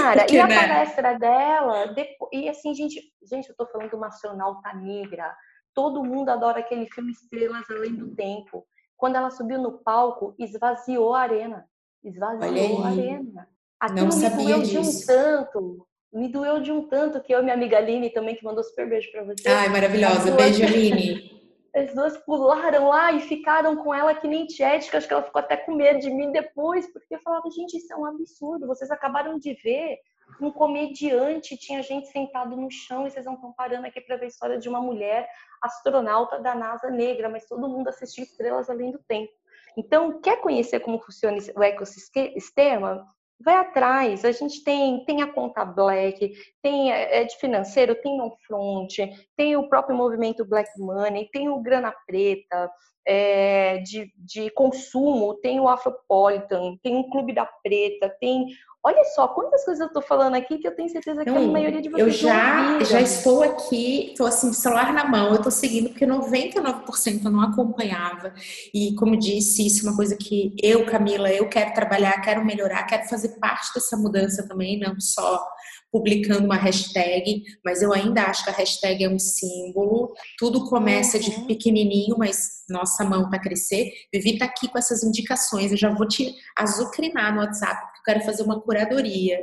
[0.00, 0.56] Cara, Porque, e a né?
[0.58, 2.98] palestra dela, depois, e assim, gente,
[3.30, 5.36] gente, eu tô falando de uma astronauta negra.
[5.74, 8.66] Todo mundo adora aquele filme Estrelas Além do Tempo.
[8.96, 11.66] Quando ela subiu no palco, esvaziou a arena.
[12.02, 13.48] Esvaziou a arena.
[13.78, 14.70] Aquilo não me doeu disso.
[14.70, 15.85] de um tanto.
[16.12, 18.88] Me doeu de um tanto que eu e minha amiga Aline também, que mandou super
[18.88, 19.48] beijo pra você.
[19.48, 20.30] Ai, maravilhosa.
[20.32, 21.36] Beijo, Aline.
[21.74, 24.96] As duas pularam lá e ficaram com ela que nem tiética.
[24.96, 27.92] Acho que ela ficou até com medo de mim depois, porque eu falava, gente, isso
[27.92, 28.66] é um absurdo.
[28.66, 29.98] Vocês acabaram de ver
[30.40, 34.24] um comediante, tinha gente sentado no chão e vocês não estão parando aqui para ver
[34.24, 35.28] a história de uma mulher
[35.62, 39.32] astronauta da NASA negra, mas todo mundo assistiu Estrelas Além do Tempo.
[39.76, 43.06] Então, quer conhecer como funciona o ecossistema?
[43.40, 44.24] Vai atrás.
[44.24, 46.32] A gente tem, tem a conta Black,
[46.66, 48.96] tem é, de financeiro, tem o Front,
[49.36, 52.68] tem o próprio movimento Black Money, tem o Grana Preta.
[53.08, 58.46] é, de, de consumo, tem o Afropolitan, tem o Clube da Preta, tem
[58.86, 61.82] Olha só quantas coisas eu tô falando aqui que eu tenho certeza que a maioria
[61.82, 65.88] de vocês Eu já, já estou aqui, estou assim, celular na mão, eu tô seguindo
[65.88, 68.32] porque 99% eu não acompanhava.
[68.72, 72.84] E como disse, isso é uma coisa que eu, Camila, eu quero trabalhar, quero melhorar,
[72.84, 75.44] quero fazer parte dessa mudança também, não só
[75.90, 80.12] publicando uma hashtag, mas eu ainda acho que a hashtag é um símbolo.
[80.38, 81.46] Tudo começa de uhum.
[81.46, 83.92] pequenininho, mas nossa mão para crescer.
[84.12, 85.70] Vivi tá aqui com essas indicações.
[85.70, 89.38] Eu já vou te azucrinar no WhatsApp, porque eu quero fazer uma curadoria.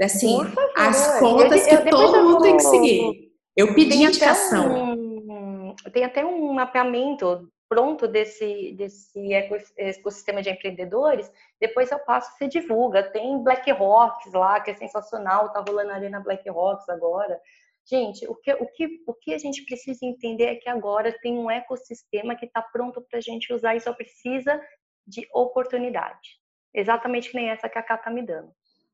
[0.00, 2.42] Assim, favor, as contas eu, que todo mundo vou...
[2.42, 3.30] tem que seguir.
[3.56, 4.94] Eu pedi indicação.
[4.94, 9.32] Um, tem até um mapeamento pronto desse, desse
[9.78, 13.04] ecossistema de empreendedores, depois eu passo e divulga.
[13.12, 17.40] Tem Black Rocks lá, que é sensacional, tá rolando a Arena Black Rocks agora.
[17.88, 21.38] Gente, o que, o, que, o que a gente precisa entender é que agora tem
[21.38, 24.60] um ecossistema que está pronto para a gente usar e só precisa
[25.06, 26.40] de oportunidade.
[26.74, 28.50] Exatamente que nem essa que a Cá está me dando.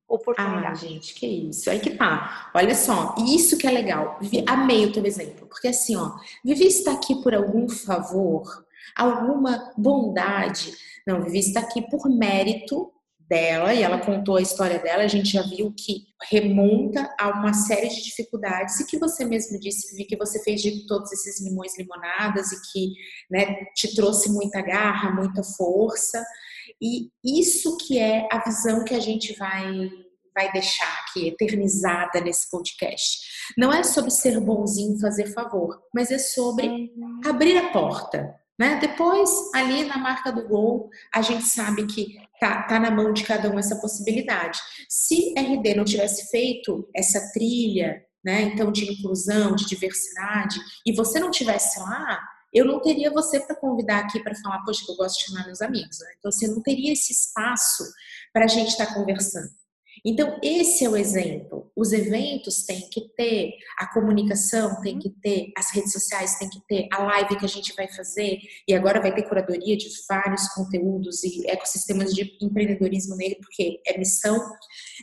[0.06, 0.66] Oportunidade.
[0.66, 1.68] Ah, gente, que isso.
[1.68, 2.50] Aí que tá.
[2.54, 4.20] Olha só, isso que é legal.
[4.46, 5.46] Amei o teu exemplo.
[5.48, 6.12] Porque assim, ó,
[6.44, 10.72] Vivi está aqui por algum favor alguma bondade.
[11.06, 12.92] Não, Vivi está aqui por mérito
[13.28, 15.02] dela e ela contou a história dela.
[15.02, 19.58] A gente já viu que remonta a uma série de dificuldades e que você mesmo
[19.58, 22.94] disse, Vivi, que você fez de todos esses limões limonadas e que
[23.30, 26.24] né, te trouxe muita garra, muita força.
[26.80, 29.90] E isso que é a visão que a gente vai
[30.36, 33.26] vai deixar aqui eternizada nesse podcast.
[33.56, 37.20] Não é sobre ser bonzinho, fazer favor, mas é sobre uhum.
[37.24, 38.78] abrir a porta, né?
[38.80, 43.24] Depois, ali na marca do gol, a gente sabe que tá, tá na mão de
[43.24, 44.58] cada um essa possibilidade.
[44.88, 51.20] Se RD não tivesse feito essa trilha, né, então de inclusão, de diversidade, e você
[51.20, 52.20] não tivesse lá,
[52.52, 55.44] eu não teria você para convidar aqui para falar, poxa, que eu gosto de chamar
[55.44, 55.98] meus amigos.
[56.00, 56.06] Né?
[56.18, 57.84] Então, você não teria esse espaço
[58.32, 59.50] para a gente estar tá conversando.
[60.08, 61.68] Então, esse é o exemplo.
[61.74, 66.60] Os eventos têm que ter, a comunicação tem que ter, as redes sociais têm que
[66.68, 68.38] ter, a live que a gente vai fazer,
[68.68, 73.98] e agora vai ter curadoria de vários conteúdos e ecossistemas de empreendedorismo nele, porque é
[73.98, 74.40] missão.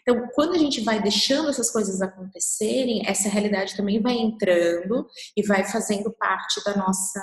[0.02, 5.46] Então, quando a gente vai deixando essas coisas acontecerem, essa realidade também vai entrando e
[5.46, 7.20] vai fazendo parte da nossa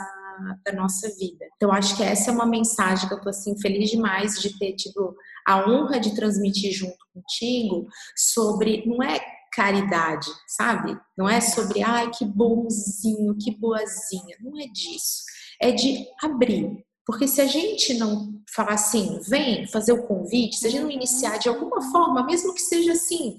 [0.64, 1.46] da nossa vida.
[1.56, 4.72] Então, acho que essa é uma mensagem que eu tô assim feliz demais de ter
[4.74, 5.14] tido
[5.46, 7.86] a honra de transmitir junto contigo
[8.16, 9.20] sobre não é
[9.52, 10.96] caridade, sabe?
[11.16, 15.24] Não é sobre ai que bonzinho, que boazinha, não é disso.
[15.60, 16.84] É de abrir.
[17.04, 20.90] Porque se a gente não falar assim, vem fazer o convite, se a gente não
[20.90, 23.36] iniciar de alguma forma, mesmo que seja assim,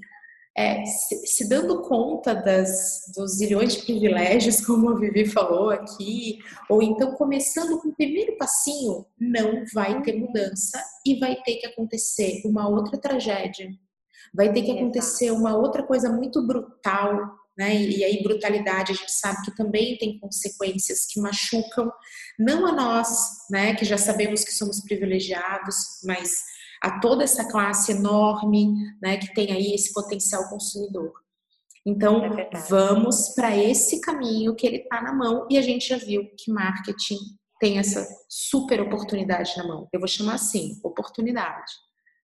[0.56, 6.40] é, se, se, dando conta das, dos zilhões de privilégios, como a Vivi falou aqui,
[6.70, 11.68] ou então começando com o primeiro passinho, não vai ter mudança e vai ter que
[11.68, 13.70] acontecer uma outra tragédia.
[14.34, 17.18] Vai ter que acontecer uma outra coisa muito brutal,
[17.58, 17.76] né?
[17.76, 21.92] E aí, brutalidade, a gente sabe que também tem consequências que machucam,
[22.40, 23.10] não a nós,
[23.50, 26.44] né, que já sabemos que somos privilegiados, mas
[26.82, 31.14] a toda essa classe enorme, né, que tem aí esse potencial consumidor.
[31.86, 35.98] Então, é vamos para esse caminho que ele está na mão e a gente já
[35.98, 37.18] viu que marketing
[37.60, 39.88] tem essa super oportunidade na mão.
[39.94, 41.72] Eu vou chamar assim, oportunidade.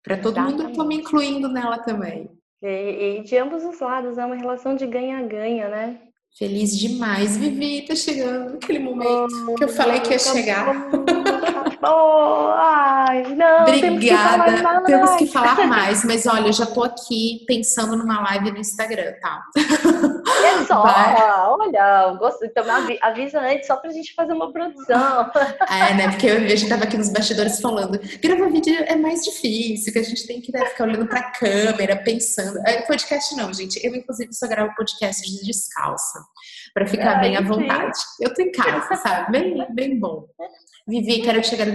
[0.04, 0.58] Para todo Exatamente.
[0.58, 2.30] mundo, estou me incluindo nela também.
[2.62, 6.02] E, e, de ambos os lados, é uma relação de ganha-ganha, né?
[6.38, 10.90] Feliz demais, Vivi, tá chegando aquele momento oh, que eu falei que ia chegar.
[11.88, 14.46] Oh, ai, não, Obrigada.
[14.46, 18.52] Temos que, temos que, falar mais, mas olha, eu já tô aqui pensando numa live
[18.52, 19.44] no Instagram, tá?
[20.44, 21.16] É só, Vai.
[21.48, 22.64] olha, gosto, então
[23.02, 25.32] avisa antes só pra gente fazer uma produção.
[25.70, 26.10] É, né?
[26.10, 30.00] Porque eu, a gente tava aqui nos bastidores falando, gravar vídeo é mais difícil, que
[30.00, 32.60] a gente tem que né, ficar olhando pra câmera, pensando.
[32.66, 33.80] É, podcast não, gente.
[33.86, 36.20] Eu, inclusive, só gravo podcast de descalça
[36.74, 37.98] para ficar Ai, bem à vontade.
[37.98, 38.26] Sim.
[38.26, 39.32] Eu tô em casa, sabe?
[39.32, 40.28] Bem, bem bom.
[40.88, 41.75] Vivi, quero te agradecer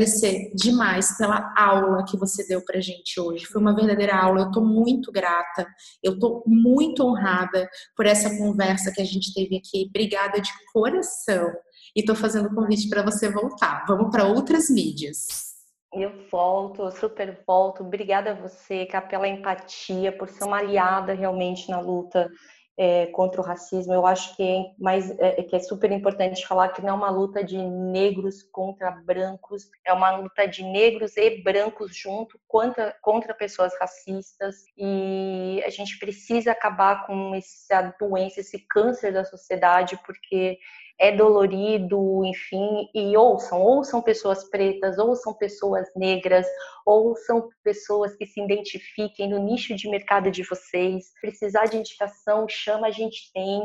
[0.55, 3.47] demais pela aula que você deu pra gente hoje.
[3.47, 4.43] Foi uma verdadeira aula.
[4.43, 5.67] Eu tô muito grata.
[6.03, 9.87] Eu tô muito honrada por essa conversa que a gente teve aqui.
[9.89, 11.51] Obrigada de coração.
[11.95, 13.85] E tô fazendo o convite para você voltar.
[13.87, 15.51] Vamos para outras mídias.
[15.93, 17.83] Eu volto, eu super volto.
[17.83, 22.31] Obrigada a você, Cá, pela empatia, por ser uma aliada realmente na luta
[22.79, 23.93] é, contra o racismo.
[23.93, 27.11] Eu acho que é, mais, é, que é super importante falar que não é uma
[27.11, 33.35] luta de negros contra brancos, é uma luta de negros e brancos junto contra, contra
[33.35, 34.65] pessoas racistas.
[34.77, 40.59] E a gente precisa acabar com essa doença, esse câncer da sociedade, porque
[41.01, 46.47] é dolorido, enfim, e ouçam, ouçam pessoas pretas, ouçam pessoas negras,
[46.85, 51.07] ouçam pessoas que se identifiquem no nicho de mercado de vocês.
[51.19, 53.63] Precisar de indicação, chama, a gente tem.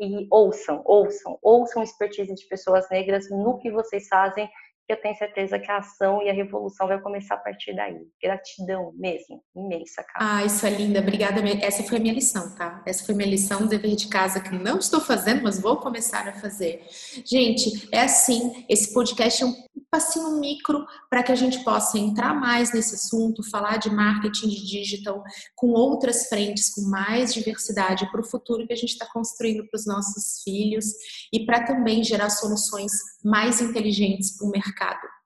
[0.00, 4.48] E ouçam, ouçam, ouçam expertise de pessoas negras no que vocês fazem
[4.88, 7.98] eu tenho certeza que a ação e a revolução vai começar a partir daí.
[8.22, 10.38] Gratidão mesmo, imensa, cara.
[10.38, 11.40] Ah, isso é linda, obrigada.
[11.62, 12.82] Essa foi a minha lição, tá?
[12.86, 16.26] Essa foi a minha lição, dever de casa que não estou fazendo, mas vou começar
[16.26, 16.82] a fazer.
[17.24, 19.54] Gente, é assim, esse podcast é um
[19.90, 24.66] passinho micro para que a gente possa entrar mais nesse assunto, falar de marketing de
[24.66, 25.22] digital
[25.54, 29.78] com outras frentes, com mais diversidade para o futuro que a gente está construindo para
[29.78, 30.86] os nossos filhos
[31.32, 32.92] e para também gerar soluções
[33.24, 34.50] mais inteligentes para o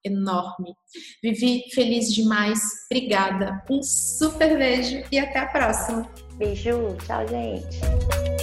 [0.04, 0.74] enorme.
[1.22, 6.10] Vivi feliz demais, obrigada, um super beijo e até a próxima.
[6.36, 8.41] Beijo, tchau, gente.